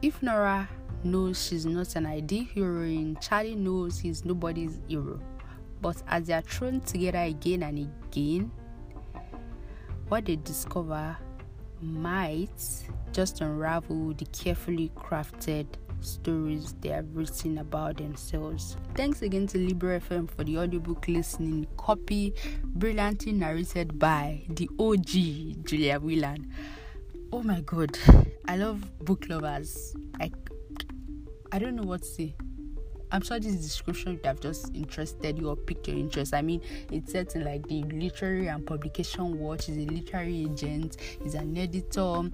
If 0.00 0.22
Nora 0.22 0.68
knows 1.04 1.46
she's 1.46 1.66
not 1.66 1.96
an 1.96 2.06
ideal 2.06 2.46
heroine, 2.54 3.18
Charlie 3.20 3.56
knows 3.56 3.98
he's 3.98 4.24
nobody's 4.24 4.80
hero. 4.88 5.20
But 5.82 6.02
as 6.08 6.26
they 6.26 6.32
are 6.32 6.42
thrown 6.42 6.80
together 6.80 7.18
again 7.18 7.62
and 7.62 7.78
again, 7.78 8.50
what 10.08 10.24
they 10.24 10.36
discover 10.36 11.16
might 11.80 12.86
just 13.12 13.40
unravel 13.40 14.14
the 14.14 14.26
carefully 14.26 14.90
crafted 14.96 15.66
stories 16.04 16.74
they 16.80 16.90
have 16.90 17.14
written 17.14 17.58
about 17.58 17.98
themselves. 17.98 18.76
Thanks 18.94 19.22
again 19.22 19.46
to 19.48 19.58
Libro 19.58 19.98
FM 19.98 20.30
for 20.30 20.44
the 20.44 20.58
audiobook 20.58 21.06
listening 21.08 21.66
copy, 21.76 22.34
brilliantly 22.64 23.32
narrated 23.32 23.98
by 23.98 24.42
the 24.48 24.68
OG 24.78 25.64
Julia 25.66 25.98
Whelan. 25.98 26.52
Oh 27.32 27.42
my 27.42 27.60
god, 27.60 27.98
I 28.48 28.56
love 28.56 28.98
book 29.04 29.26
lovers. 29.28 29.94
Like 30.18 30.34
I 31.52 31.58
don't 31.58 31.76
know 31.76 31.84
what 31.84 32.02
to 32.02 32.08
say. 32.08 32.34
I'm 33.12 33.22
sure 33.22 33.40
this 33.40 33.56
description 33.56 34.12
would 34.12 34.26
have 34.26 34.40
just 34.40 34.74
interested 34.74 35.36
you 35.38 35.48
or 35.48 35.56
piqued 35.56 35.88
your 35.88 35.96
interest. 35.96 36.32
I 36.32 36.42
mean, 36.42 36.60
it's 36.92 37.12
set 37.12 37.34
in 37.34 37.44
like 37.44 37.66
the 37.66 37.82
literary 37.84 38.46
and 38.46 38.64
publication 38.64 39.38
watch. 39.38 39.66
He's 39.66 39.78
a 39.78 39.90
literary 39.90 40.44
agent. 40.44 40.96
He's 41.22 41.34
an 41.34 41.56
editor. 41.56 42.30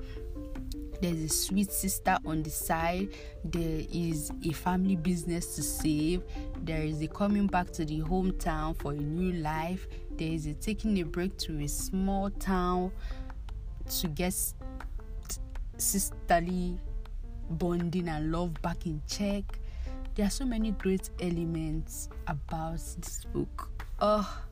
There's 1.00 1.20
a 1.20 1.28
sweet 1.28 1.72
sister 1.72 2.18
on 2.24 2.42
the 2.42 2.50
side. 2.50 3.09
There 3.44 3.82
is 3.92 4.30
a 4.44 4.52
family 4.52 4.96
business 4.96 5.56
to 5.56 5.62
save. 5.62 6.22
There 6.62 6.82
is 6.82 7.02
a 7.02 7.09
coming 7.09 7.46
back 7.46 7.70
to 7.72 7.85
the 7.85 8.00
hometown 8.00 8.76
for 8.76 8.92
a 8.92 8.96
new 8.96 9.32
life. 9.35 9.87
There 10.12 10.28
is 10.28 10.46
a 10.46 10.54
taking 10.54 10.98
a 11.00 11.04
break 11.04 11.37
to 11.38 11.61
a 11.61 11.68
small 11.68 12.30
town 12.30 12.92
to 14.00 14.09
get 14.09 14.35
sisterly 15.78 16.78
bonding 17.50 18.09
and 18.09 18.32
love 18.32 18.61
back 18.62 18.87
in 18.87 19.00
check 19.06 19.44
there 20.16 20.24
are 20.24 20.30
so 20.30 20.46
many 20.46 20.70
great 20.70 21.11
elements 21.20 22.09
about 22.26 22.80
this 22.98 23.26
book. 23.35 23.68
Oh, 24.00 24.42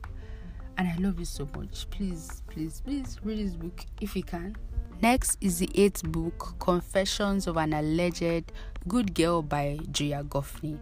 and 0.77 0.87
I 0.87 0.95
love 0.99 1.19
it 1.19 1.25
so 1.25 1.47
much. 1.57 1.89
Please, 1.89 2.43
please, 2.47 2.81
please 2.85 3.17
read 3.23 3.39
this 3.39 3.55
book 3.55 3.83
if 3.99 4.15
you 4.15 4.21
can. 4.21 4.55
Next 5.01 5.37
is 5.41 5.59
the 5.59 5.69
eighth 5.75 6.03
book, 6.03 6.55
Confessions 6.57 7.47
of 7.47 7.57
an 7.57 7.73
Alleged 7.73 8.51
Good 8.87 9.13
Girl 9.13 9.41
by 9.41 9.77
Joya 9.91 10.23
Goffney. 10.23 10.79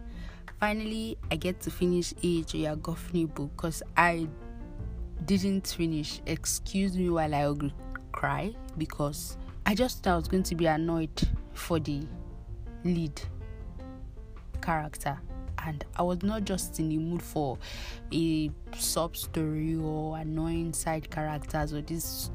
Finally, 0.60 1.18
I 1.30 1.36
get 1.36 1.60
to 1.62 1.70
finish 1.70 2.14
a 2.22 2.42
Joya 2.42 2.76
Goffney 2.76 3.32
book 3.32 3.50
because 3.56 3.82
I 3.96 4.28
didn't 5.24 5.66
finish. 5.66 6.20
Excuse 6.26 6.96
me 6.96 7.10
while 7.10 7.34
I 7.34 7.52
cry 8.12 8.54
because 8.78 9.36
I 9.66 9.74
just 9.74 10.04
thought 10.04 10.12
I 10.12 10.16
was 10.16 10.28
going 10.28 10.44
to 10.44 10.54
be 10.54 10.66
annoyed 10.66 11.28
for 11.52 11.80
the 11.80 12.06
lead 12.84 13.20
character 14.62 15.18
and 15.66 15.84
I 15.96 16.02
was 16.02 16.22
not 16.22 16.44
just 16.44 16.78
in 16.78 16.88
the 16.88 16.98
mood 16.98 17.22
for 17.22 17.58
a 18.12 18.50
sub 18.76 19.16
story 19.16 19.76
or 19.76 20.18
annoying 20.18 20.72
side 20.72 21.10
characters 21.10 21.72
or 21.72 21.82
this 21.82 22.30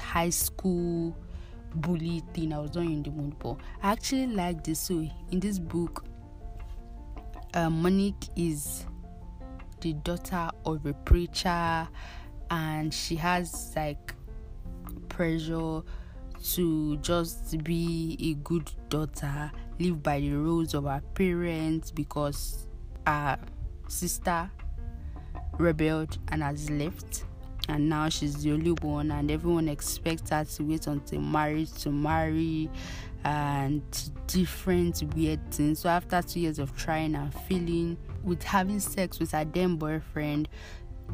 high 0.00 0.30
school 0.30 1.16
bully 1.74 2.22
thing. 2.34 2.52
I 2.52 2.58
was 2.58 2.74
not 2.74 2.84
in 2.84 3.02
the 3.02 3.10
mood 3.10 3.34
for. 3.38 3.56
I 3.82 3.92
actually 3.92 4.26
like 4.26 4.64
this. 4.64 4.80
So 4.80 5.06
in 5.30 5.40
this 5.40 5.58
book, 5.58 6.04
uh, 7.54 7.70
Monique 7.70 8.28
is 8.36 8.86
the 9.80 9.92
daughter 9.94 10.50
of 10.64 10.84
a 10.86 10.92
preacher, 10.92 11.88
and 12.50 12.92
she 12.92 13.16
has 13.16 13.72
like 13.76 14.14
pressure 15.08 15.82
to 16.42 16.96
just 16.98 17.62
be 17.64 18.16
a 18.20 18.34
good 18.42 18.70
daughter, 18.88 19.52
live 19.78 20.02
by 20.02 20.20
the 20.20 20.32
rules 20.32 20.74
of 20.74 20.84
her 20.84 21.02
parents 21.14 21.90
because 21.90 22.66
her 23.06 23.38
sister 23.88 24.50
rebelled 25.58 26.16
and 26.28 26.42
has 26.42 26.70
left 26.70 27.24
and 27.70 27.88
now 27.88 28.08
she's 28.08 28.42
the 28.42 28.52
only 28.52 28.72
one 28.72 29.10
and 29.10 29.30
everyone 29.30 29.68
expects 29.68 30.30
her 30.30 30.44
to 30.44 30.64
wait 30.64 30.86
until 30.86 31.20
marriage 31.20 31.72
to 31.74 31.90
marry 31.90 32.68
and 33.24 33.82
different 34.26 35.02
weird 35.14 35.40
things. 35.52 35.80
So 35.80 35.88
after 35.88 36.20
two 36.22 36.40
years 36.40 36.58
of 36.58 36.76
trying 36.76 37.14
and 37.14 37.32
feeling 37.32 37.96
with 38.24 38.42
having 38.42 38.80
sex 38.80 39.18
with 39.18 39.32
her 39.32 39.44
then 39.44 39.76
boyfriend 39.76 40.48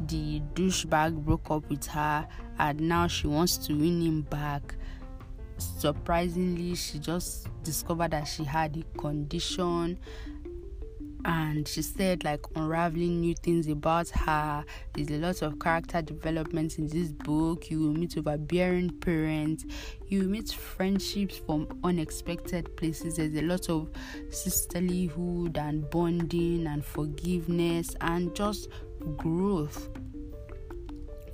the 0.06 0.40
douchebag 0.54 1.24
broke 1.24 1.50
up 1.50 1.68
with 1.70 1.86
her 1.86 2.26
and 2.58 2.80
now 2.80 3.06
she 3.06 3.26
wants 3.26 3.56
to 3.58 3.74
win 3.74 4.02
him 4.02 4.22
back. 4.22 4.74
Surprisingly 5.58 6.74
she 6.74 6.98
just 6.98 7.48
discovered 7.62 8.10
that 8.10 8.24
she 8.24 8.44
had 8.44 8.76
a 8.76 8.98
condition 8.98 9.98
and 11.26 11.66
she 11.66 11.82
said 11.82 12.22
like 12.22 12.40
unraveling 12.54 13.20
new 13.20 13.34
things 13.34 13.66
about 13.66 14.08
her. 14.10 14.64
There's 14.94 15.10
a 15.10 15.18
lot 15.18 15.42
of 15.42 15.58
character 15.58 16.00
development 16.00 16.78
in 16.78 16.86
this 16.86 17.08
book. 17.10 17.68
You 17.68 17.80
will 17.80 17.94
meet 17.94 18.16
overbearing 18.16 18.90
parents. 19.00 19.64
You 20.06 20.20
will 20.20 20.28
meet 20.28 20.52
friendships 20.52 21.36
from 21.38 21.66
unexpected 21.82 22.76
places. 22.76 23.16
There's 23.16 23.34
a 23.34 23.42
lot 23.42 23.68
of 23.68 23.90
sisterlyhood 24.30 25.58
and 25.58 25.90
bonding 25.90 26.68
and 26.68 26.84
forgiveness 26.84 27.96
and 28.00 28.32
just 28.34 28.68
growth 29.16 29.88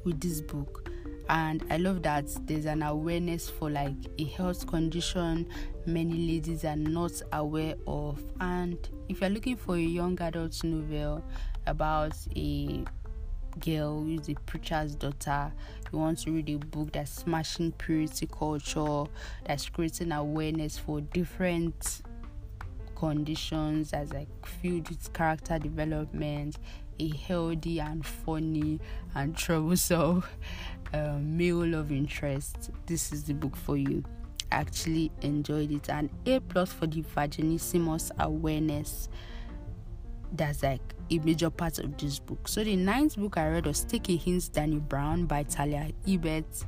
with 0.04 0.20
this 0.20 0.40
book 0.40 0.81
and 1.28 1.64
i 1.70 1.76
love 1.76 2.02
that 2.02 2.24
there's 2.46 2.66
an 2.66 2.82
awareness 2.82 3.48
for 3.48 3.70
like 3.70 3.94
a 4.18 4.24
health 4.24 4.66
condition. 4.66 5.48
Many 5.86 6.32
ladies 6.32 6.64
are 6.64 6.76
not 6.76 7.12
aware 7.32 7.74
of. 7.86 8.22
And 8.40 8.76
if 9.08 9.20
you're 9.20 9.30
looking 9.30 9.56
for 9.56 9.76
a 9.76 9.80
young 9.80 10.20
adult 10.20 10.62
novel 10.64 11.24
about 11.66 12.16
a 12.36 12.84
girl 13.60 14.02
who's 14.02 14.28
a 14.28 14.34
preacher's 14.46 14.94
daughter 14.94 15.52
you 15.92 15.98
want 15.98 16.18
to 16.18 16.30
read 16.30 16.48
a 16.48 16.56
book 16.56 16.90
that's 16.92 17.10
smashing 17.10 17.70
purity 17.72 18.26
culture 18.26 19.04
that's 19.44 19.68
creating 19.68 20.10
awareness 20.10 20.78
for 20.78 21.02
different 21.02 22.00
conditions 22.96 23.92
as 23.92 24.10
like 24.14 24.28
filled 24.46 24.88
with 24.88 25.12
character 25.12 25.58
development 25.58 26.56
a 26.98 27.08
healthy 27.16 27.80
and 27.80 28.04
funny 28.04 28.80
and 29.14 29.36
troublesome 29.36 30.22
um, 30.92 31.36
male 31.36 31.66
love 31.66 31.92
interest, 31.92 32.70
this 32.86 33.12
is 33.12 33.24
the 33.24 33.34
book 33.34 33.56
for 33.56 33.76
you. 33.76 34.04
I 34.50 34.56
actually 34.56 35.10
enjoyed 35.22 35.72
it. 35.72 35.88
And 35.88 36.10
A 36.26 36.40
plus 36.40 36.72
for 36.72 36.86
the 36.86 37.02
vaginismus 37.02 38.10
awareness. 38.18 39.08
That's 40.34 40.62
like 40.62 40.94
a 41.10 41.18
major 41.18 41.50
part 41.50 41.78
of 41.78 41.96
this 41.96 42.18
book. 42.18 42.48
So 42.48 42.64
the 42.64 42.76
ninth 42.76 43.16
book 43.16 43.36
I 43.36 43.48
read 43.48 43.66
was 43.66 43.84
Take 43.84 44.08
a 44.08 44.16
Hint 44.16 44.42
Dani 44.52 44.80
Brown 44.80 45.26
by 45.26 45.42
Talia 45.42 45.90
Hibbert. 46.06 46.64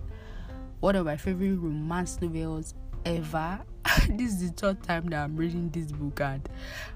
One 0.81 0.97
of 0.97 1.07
my 1.07 1.17
favorite 1.17 1.57
romance 1.57 2.21
novels 2.21 2.75
ever. 3.05 3.61
this 4.09 4.33
is 4.33 4.51
the 4.51 4.53
third 4.57 4.83
time 4.83 5.07
that 5.09 5.25
I'm 5.25 5.37
reading 5.37 5.69
this 5.71 5.93
book, 5.93 6.21
and 6.21 6.49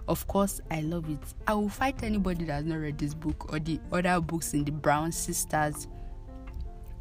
of 0.07 0.27
course, 0.27 0.61
I 0.71 0.81
love 0.81 1.09
it. 1.11 1.19
I 1.47 1.55
will 1.55 1.69
fight 1.69 2.03
anybody 2.03 2.45
that 2.47 2.53
has 2.53 2.65
not 2.65 2.77
read 2.77 2.99
this 2.99 3.15
book 3.15 3.53
or 3.53 3.59
the 3.59 3.79
other 3.93 4.21
books 4.21 4.55
in 4.55 4.65
the 4.65 4.73
Brown 4.73 5.13
Sisters 5.13 5.87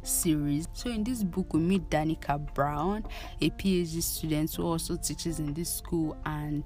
series. 0.02 0.68
So, 0.72 0.90
in 0.90 1.04
this 1.04 1.22
book, 1.22 1.54
we 1.54 1.60
meet 1.60 1.88
Danica 1.90 2.52
Brown, 2.54 3.04
a 3.40 3.50
PhD 3.50 4.02
student 4.02 4.54
who 4.54 4.66
also 4.66 4.96
teaches 4.96 5.38
in 5.38 5.54
this 5.54 5.72
school, 5.72 6.16
and 6.26 6.64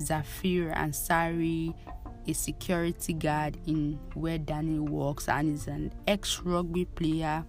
Zafir 0.00 0.72
Ansari, 0.76 1.74
a 2.26 2.32
security 2.34 3.14
guard 3.14 3.56
in 3.66 3.98
where 4.14 4.38
Dani 4.38 4.78
works, 4.78 5.28
and 5.28 5.54
is 5.54 5.68
an 5.68 5.92
ex 6.06 6.40
rugby 6.40 6.84
player. 6.84 7.44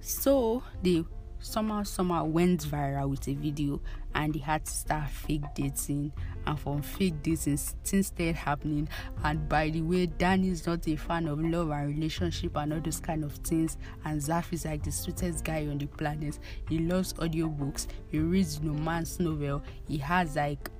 So, 0.00 0.62
they 0.82 1.04
somehow 1.40 1.82
somehow 1.82 2.24
went 2.24 2.64
viral 2.64 3.10
with 3.10 3.26
a 3.28 3.34
video 3.34 3.80
and 4.14 4.34
they 4.34 4.38
had 4.38 4.64
to 4.64 4.70
start 4.70 5.08
fake 5.08 5.44
dating. 5.54 6.12
And 6.46 6.58
from 6.58 6.82
fake 6.82 7.22
dating 7.22 7.58
things 7.84 8.06
started 8.08 8.36
happening. 8.36 8.88
And 9.24 9.48
by 9.48 9.70
the 9.70 9.82
way 9.82 10.06
dani 10.06 10.50
is 10.50 10.66
not 10.66 10.86
a 10.88 10.96
fan 10.96 11.28
of 11.28 11.40
love 11.40 11.70
and 11.70 11.94
relationship 11.94 12.56
and 12.56 12.72
all 12.72 12.80
those 12.80 13.00
kind 13.00 13.24
of 13.24 13.32
things. 13.32 13.76
And 14.04 14.20
zaf 14.20 14.52
is 14.52 14.64
like 14.64 14.82
the 14.82 14.92
sweetest 14.92 15.44
guy 15.44 15.66
on 15.66 15.78
the 15.78 15.86
planet. 15.86 16.38
He 16.68 16.78
loves 16.80 17.12
audiobooks. 17.14 17.86
He 18.08 18.18
reads 18.18 18.60
romance 18.62 19.20
novel. 19.20 19.62
He 19.86 19.98
has 19.98 20.36
like 20.36 20.70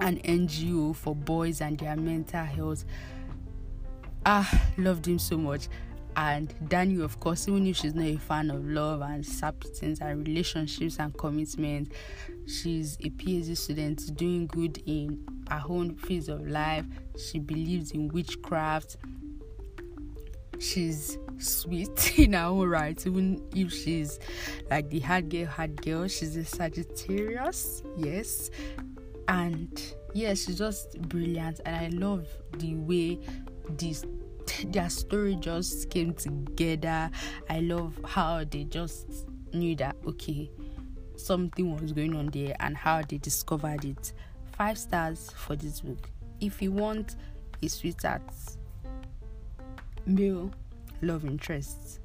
an 0.00 0.18
ngo 0.18 0.94
for 0.94 1.14
boys 1.14 1.60
and 1.60 1.78
their 1.78 1.96
mental 1.96 2.44
health. 2.44 2.84
Ah 4.26 4.62
loved 4.78 5.06
him 5.06 5.18
so 5.18 5.36
much 5.36 5.68
and 6.16 6.54
Daniel, 6.68 7.04
of 7.04 7.18
course, 7.20 7.48
even 7.48 7.66
if 7.66 7.76
she's 7.76 7.94
not 7.94 8.04
a 8.04 8.16
fan 8.16 8.50
of 8.50 8.64
love 8.64 9.00
and 9.02 9.24
substance 9.24 10.00
and 10.00 10.26
relationships 10.26 10.98
and 10.98 11.16
commitment, 11.16 11.92
she's 12.46 12.96
a 13.00 13.10
PhD 13.10 13.56
student 13.56 14.16
doing 14.16 14.46
good 14.46 14.82
in 14.86 15.24
her 15.50 15.62
own 15.68 15.94
phase 15.96 16.28
of 16.28 16.46
life. 16.46 16.84
She 17.18 17.38
believes 17.38 17.90
in 17.90 18.08
witchcraft. 18.08 18.96
She's 20.60 21.18
sweet 21.38 22.18
in 22.18 22.34
her 22.34 22.44
own 22.44 22.68
right, 22.68 23.06
even 23.06 23.42
if 23.54 23.72
she's 23.72 24.20
like 24.70 24.90
the 24.90 25.00
hard 25.00 25.30
girl, 25.30 25.46
hard 25.46 25.82
girl. 25.82 26.06
She's 26.06 26.36
a 26.36 26.44
Sagittarius, 26.44 27.82
yes, 27.96 28.50
and 29.26 29.82
yeah, 30.12 30.34
she's 30.34 30.58
just 30.58 31.00
brilliant, 31.08 31.60
and 31.66 31.76
I 31.76 31.88
love 31.88 32.28
the 32.58 32.76
way 32.76 33.18
this 33.68 34.04
their 34.66 34.90
story 34.90 35.36
just 35.36 35.90
came 35.90 36.14
together. 36.14 37.10
I 37.48 37.60
love 37.60 37.98
how 38.04 38.44
they 38.44 38.64
just 38.64 39.26
knew 39.52 39.76
that 39.76 39.96
okay, 40.06 40.50
something 41.16 41.76
was 41.80 41.92
going 41.92 42.16
on 42.16 42.26
there 42.28 42.54
and 42.60 42.76
how 42.76 43.02
they 43.02 43.18
discovered 43.18 43.84
it. 43.84 44.12
Five 44.56 44.78
stars 44.78 45.30
for 45.36 45.56
this 45.56 45.80
book. 45.80 46.10
If 46.40 46.62
you 46.62 46.72
want 46.72 47.16
a 47.62 47.68
sweetheart, 47.68 48.22
male 50.06 50.50
love 51.02 51.24
interests, 51.24 52.00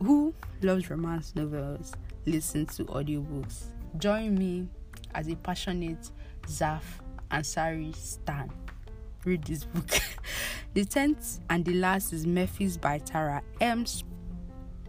who 0.00 0.34
loves 0.62 0.90
romance 0.90 1.34
novels, 1.34 1.92
listen 2.26 2.66
to 2.66 2.84
audiobooks. 2.86 3.64
Join 3.98 4.34
me 4.34 4.68
as 5.14 5.28
a 5.28 5.36
passionate 5.36 6.10
Zaf 6.46 6.82
Ansari 7.30 7.94
Stan. 7.94 8.50
Read 9.24 9.44
this 9.44 9.64
book. 9.64 9.88
the 10.74 10.84
tenth 10.84 11.38
and 11.50 11.64
the 11.64 11.74
last 11.74 12.12
is 12.12 12.26
Memphis 12.26 12.76
by 12.76 12.98
Tara 12.98 13.42
M. 13.60 13.84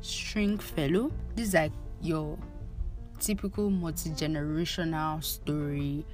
Stringfellow. 0.01 1.11
This 1.35 1.49
is 1.49 1.53
like 1.53 1.71
your 2.01 2.37
typical 3.19 3.69
multi-generational 3.69 5.23
story 5.23 6.05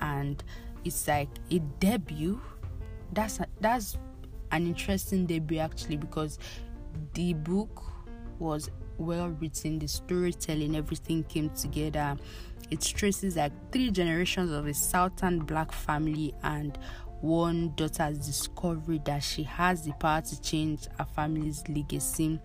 and 0.00 0.42
it's 0.84 1.06
like 1.06 1.28
a 1.50 1.58
debut 1.80 2.40
that's 3.12 3.40
a, 3.40 3.46
that's 3.60 3.98
an 4.52 4.66
interesting 4.66 5.26
debut 5.26 5.58
actually 5.58 5.96
because 5.96 6.38
the 7.12 7.34
book 7.34 7.82
was 8.38 8.70
well 8.96 9.28
written 9.40 9.78
the 9.78 9.86
storytelling 9.86 10.76
everything 10.76 11.22
came 11.24 11.50
together 11.50 12.16
it 12.70 12.80
traces 12.80 13.36
like 13.36 13.52
three 13.70 13.90
generations 13.90 14.50
of 14.50 14.66
a 14.66 14.74
southern 14.74 15.38
black 15.40 15.70
family 15.72 16.34
and 16.42 16.78
one 17.24 17.72
daughter's 17.76 18.18
discovery 18.18 19.00
that 19.04 19.22
she 19.22 19.42
has 19.42 19.82
the 19.82 19.92
power 19.94 20.20
to 20.20 20.40
change 20.40 20.86
her 20.98 21.04
family's 21.04 21.66
legacy 21.68 22.40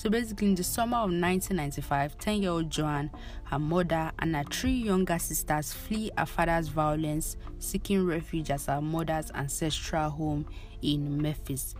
so 0.00 0.08
basically, 0.08 0.48
in 0.48 0.54
the 0.54 0.64
summer 0.64 0.96
of 0.96 1.10
1995, 1.10 2.16
10 2.16 2.40
year 2.40 2.50
old 2.52 2.70
Joan, 2.70 3.10
her 3.44 3.58
mother, 3.58 4.10
and 4.18 4.34
her 4.34 4.44
three 4.44 4.72
younger 4.72 5.18
sisters 5.18 5.74
flee 5.74 6.10
her 6.16 6.24
father's 6.24 6.68
violence, 6.68 7.36
seeking 7.58 8.06
refuge 8.06 8.50
at 8.50 8.62
her 8.62 8.80
mother's 8.80 9.30
ancestral 9.32 10.08
home 10.08 10.46
in 10.80 11.20
Memphis. 11.20 11.74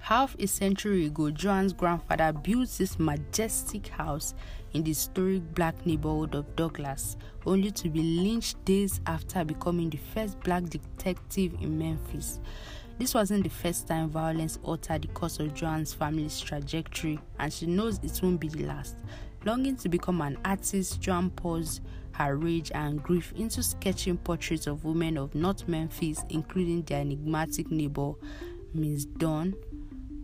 Half 0.00 0.34
a 0.40 0.48
century 0.48 1.06
ago, 1.06 1.30
Joan's 1.30 1.72
grandfather 1.72 2.32
built 2.32 2.70
this 2.70 2.98
majestic 2.98 3.86
house 3.86 4.34
in 4.74 4.82
the 4.82 4.90
historic 4.90 5.54
black 5.54 5.86
neighborhood 5.86 6.34
of 6.34 6.56
Douglass, 6.56 7.16
only 7.46 7.70
to 7.70 7.88
be 7.88 8.02
lynched 8.02 8.64
days 8.64 9.00
after 9.06 9.44
becoming 9.44 9.90
the 9.90 9.98
first 10.14 10.38
black 10.40 10.64
detective 10.64 11.54
in 11.60 11.78
Memphis. 11.78 12.40
This 12.98 13.14
wasn't 13.14 13.44
the 13.44 13.50
first 13.50 13.88
time 13.88 14.10
violence 14.10 14.58
altered 14.62 15.02
the 15.02 15.08
course 15.08 15.40
of 15.40 15.54
Joan's 15.54 15.94
family's 15.94 16.38
trajectory, 16.38 17.18
and 17.38 17.52
she 17.52 17.66
knows 17.66 17.98
it 18.02 18.20
won't 18.22 18.40
be 18.40 18.48
the 18.48 18.64
last. 18.64 18.96
Longing 19.44 19.76
to 19.76 19.88
become 19.88 20.20
an 20.20 20.38
artist, 20.44 21.00
Joan 21.00 21.30
pours 21.30 21.80
her 22.12 22.36
rage 22.36 22.70
and 22.74 23.02
grief 23.02 23.32
into 23.36 23.62
sketching 23.62 24.18
portraits 24.18 24.66
of 24.66 24.84
women 24.84 25.16
of 25.16 25.34
North 25.34 25.66
Memphis, 25.66 26.24
including 26.28 26.82
their 26.82 27.00
enigmatic 27.00 27.70
neighbor, 27.70 28.12
Miss 28.74 29.04
Dawn, 29.04 29.54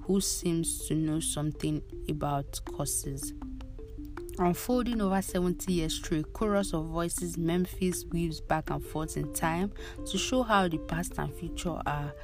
who 0.03 0.21
seems 0.21 0.87
to 0.87 0.95
know 0.95 1.21
something 1.21 1.83
about 2.09 2.61
curses. 2.77 3.33
Unfolding 4.39 5.01
over 5.01 5.21
70 5.21 5.73
years 5.73 5.99
through 5.99 6.21
a 6.21 6.23
chorus 6.23 6.73
of 6.73 6.85
voices, 6.87 7.37
Memphis 7.37 8.05
weaves 8.13 8.41
back 8.41 8.71
and 8.71 8.85
forth 8.85 9.17
in 9.17 9.33
time 9.33 9.73
to 10.07 10.17
show 10.17 10.45
how 10.45 10.69
the 10.69 10.79
past 10.79 11.15
and 11.19 11.35
future 11.35 11.81
are 11.87 12.15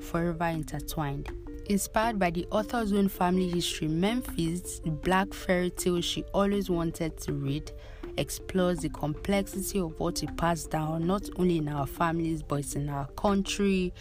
forever 0.00 0.44
intertwined. 0.46 1.32
Inspired 1.66 2.18
by 2.18 2.30
the 2.30 2.46
author's 2.52 2.92
own 2.92 3.08
family 3.08 3.48
history, 3.48 3.88
Memphis, 3.88 4.78
the 4.80 4.90
black 4.90 5.34
fairy 5.34 5.70
tale 5.70 6.00
she 6.00 6.22
always 6.32 6.70
wanted 6.70 7.16
to 7.22 7.32
read, 7.32 7.72
explores 8.18 8.78
the 8.78 8.88
complexity 8.90 9.80
of 9.80 9.98
what 9.98 10.20
we 10.20 10.28
pass 10.36 10.64
down 10.66 11.06
not 11.06 11.28
only 11.36 11.58
in 11.58 11.68
our 11.68 11.86
families 11.86 12.42
but 12.42 12.76
in 12.76 12.88
our 12.88 13.06
country 13.16 13.92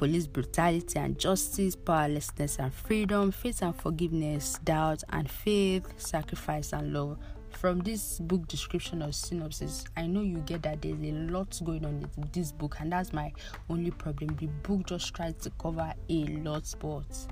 police 0.00 0.26
brutality 0.26 0.98
and 0.98 1.18
justice, 1.18 1.76
powerlessness 1.76 2.58
and 2.58 2.72
freedom, 2.72 3.30
faith 3.30 3.60
and 3.60 3.76
forgiveness, 3.76 4.58
doubt 4.64 5.02
and 5.10 5.30
faith, 5.30 5.92
sacrifice 5.98 6.72
and 6.72 6.94
love 6.94 7.18
from 7.50 7.80
this 7.80 8.18
book 8.20 8.48
description 8.48 9.02
or 9.02 9.12
synopsis, 9.12 9.84
I 9.98 10.06
know 10.06 10.22
you 10.22 10.38
get 10.38 10.62
that 10.62 10.80
there's 10.80 10.98
a 11.02 11.12
lot 11.30 11.60
going 11.62 11.84
on 11.84 12.08
in 12.16 12.30
this 12.32 12.50
book, 12.50 12.76
and 12.80 12.90
that's 12.90 13.12
my 13.12 13.30
only 13.68 13.90
problem. 13.90 14.34
The 14.36 14.46
book 14.46 14.86
just 14.86 15.12
tries 15.12 15.34
to 15.42 15.50
cover 15.60 15.92
a 16.08 16.24
lot, 16.26 16.74
but 16.78 17.26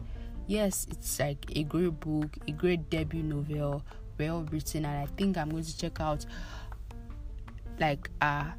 yes, 0.46 0.86
it's 0.90 1.18
like 1.18 1.50
a 1.56 1.62
great 1.62 1.98
book, 2.00 2.36
a 2.46 2.52
great 2.52 2.90
debut 2.90 3.22
novel, 3.22 3.82
well 4.18 4.46
written, 4.50 4.84
and 4.84 4.98
I 4.98 5.06
think 5.16 5.38
I'm 5.38 5.48
going 5.48 5.64
to 5.64 5.78
check 5.78 6.02
out 6.02 6.26
like 7.80 8.10
uh 8.20 8.50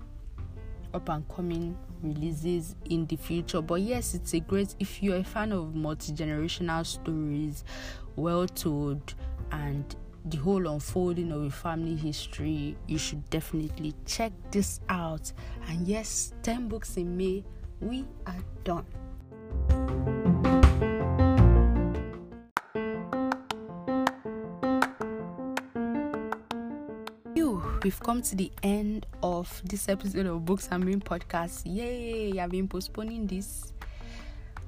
up 0.94 1.10
and 1.10 1.28
coming 1.30 1.78
releases 2.02 2.76
in 2.90 3.06
the 3.08 3.16
future. 3.16 3.62
But 3.62 3.82
yes, 3.82 4.14
it's 4.14 4.34
a 4.34 4.40
great 4.40 4.76
if 4.80 5.02
you're 5.04 5.18
a 5.18 5.24
fan 5.24 5.52
of 5.52 5.76
multi 5.76 6.14
generational 6.14 6.86
stories, 6.86 7.64
well 8.16 8.48
told, 8.48 9.14
and 9.52 9.96
the 10.26 10.38
whole 10.38 10.68
unfolding 10.68 11.32
of 11.32 11.44
a 11.44 11.50
family 11.50 11.96
history, 11.96 12.78
you 12.88 12.98
should 12.98 13.28
definitely 13.30 13.94
check 14.06 14.32
this 14.52 14.80
out. 14.90 15.32
And 15.68 15.88
yes, 15.88 16.34
10 16.44 16.68
books 16.68 16.98
in 16.98 17.16
May, 17.16 17.44
we 17.80 18.06
are 18.26 18.44
done. 18.64 18.86
We've 27.90 28.00
come 28.02 28.22
to 28.22 28.36
the 28.36 28.52
end 28.62 29.08
of 29.24 29.64
this 29.66 29.90
episode 29.90 30.28
of 30.28 30.46
Books 30.46 30.70
and 30.72 30.86
Bean 30.86 31.00
podcast. 31.00 31.64
Yay! 31.66 32.40
I've 32.40 32.52
been 32.52 32.68
postponing 32.68 33.26
this. 33.26 33.74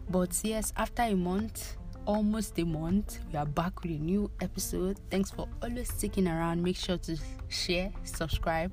But 0.09 0.39
yes, 0.41 0.74
after 0.76 1.03
a 1.03 1.13
month, 1.13 1.78
almost 2.07 2.57
a 2.57 2.63
month. 2.63 3.19
We 3.32 3.38
are 3.38 3.45
back 3.45 3.84
with 3.84 3.91
a 3.91 3.99
new 3.99 4.32
episode. 4.41 4.99
Thanks 5.11 5.30
for 5.30 5.47
always 5.61 5.93
sticking 5.93 6.28
around. 6.28 6.63
Make 6.63 6.78
sure 6.78 6.97
to 6.97 7.15
share, 7.47 7.91
subscribe, 8.05 8.72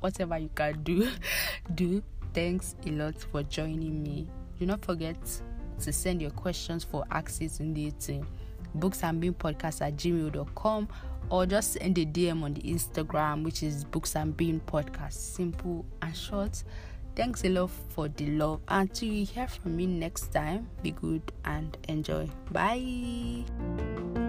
whatever 0.00 0.36
you 0.36 0.50
can 0.52 0.82
do. 0.82 1.08
do. 1.76 2.02
Thanks 2.32 2.74
a 2.84 2.90
lot 2.90 3.14
for 3.30 3.44
joining 3.44 4.02
me. 4.02 4.26
Do 4.58 4.66
not 4.66 4.84
forget 4.84 5.16
to 5.78 5.92
send 5.92 6.20
your 6.20 6.32
questions 6.32 6.82
for 6.82 7.04
access 7.12 7.60
in 7.60 7.72
the 7.72 7.92
team. 7.92 8.26
Books 8.74 9.02
and 9.04 9.20
Bean 9.20 9.34
Podcast 9.34 9.80
at 9.80 9.96
gmail.com 9.96 10.88
or 11.30 11.46
just 11.46 11.72
send 11.74 11.98
a 11.98 12.04
DM 12.04 12.42
on 12.42 12.54
the 12.54 12.62
Instagram, 12.62 13.44
which 13.44 13.62
is 13.62 13.84
Books 13.84 14.16
and 14.16 14.36
Bean 14.36 14.60
Podcast. 14.66 15.14
Simple 15.14 15.84
and 16.02 16.16
short. 16.16 16.62
Thanks 17.16 17.44
a 17.44 17.48
lot 17.48 17.70
for 17.90 18.08
the 18.08 18.26
love. 18.26 18.60
Until 18.68 19.08
you 19.08 19.24
hear 19.24 19.46
from 19.46 19.76
me 19.76 19.86
next 19.86 20.32
time, 20.32 20.68
be 20.82 20.90
good 20.90 21.22
and 21.44 21.76
enjoy. 21.88 22.28
Bye. 22.50 24.23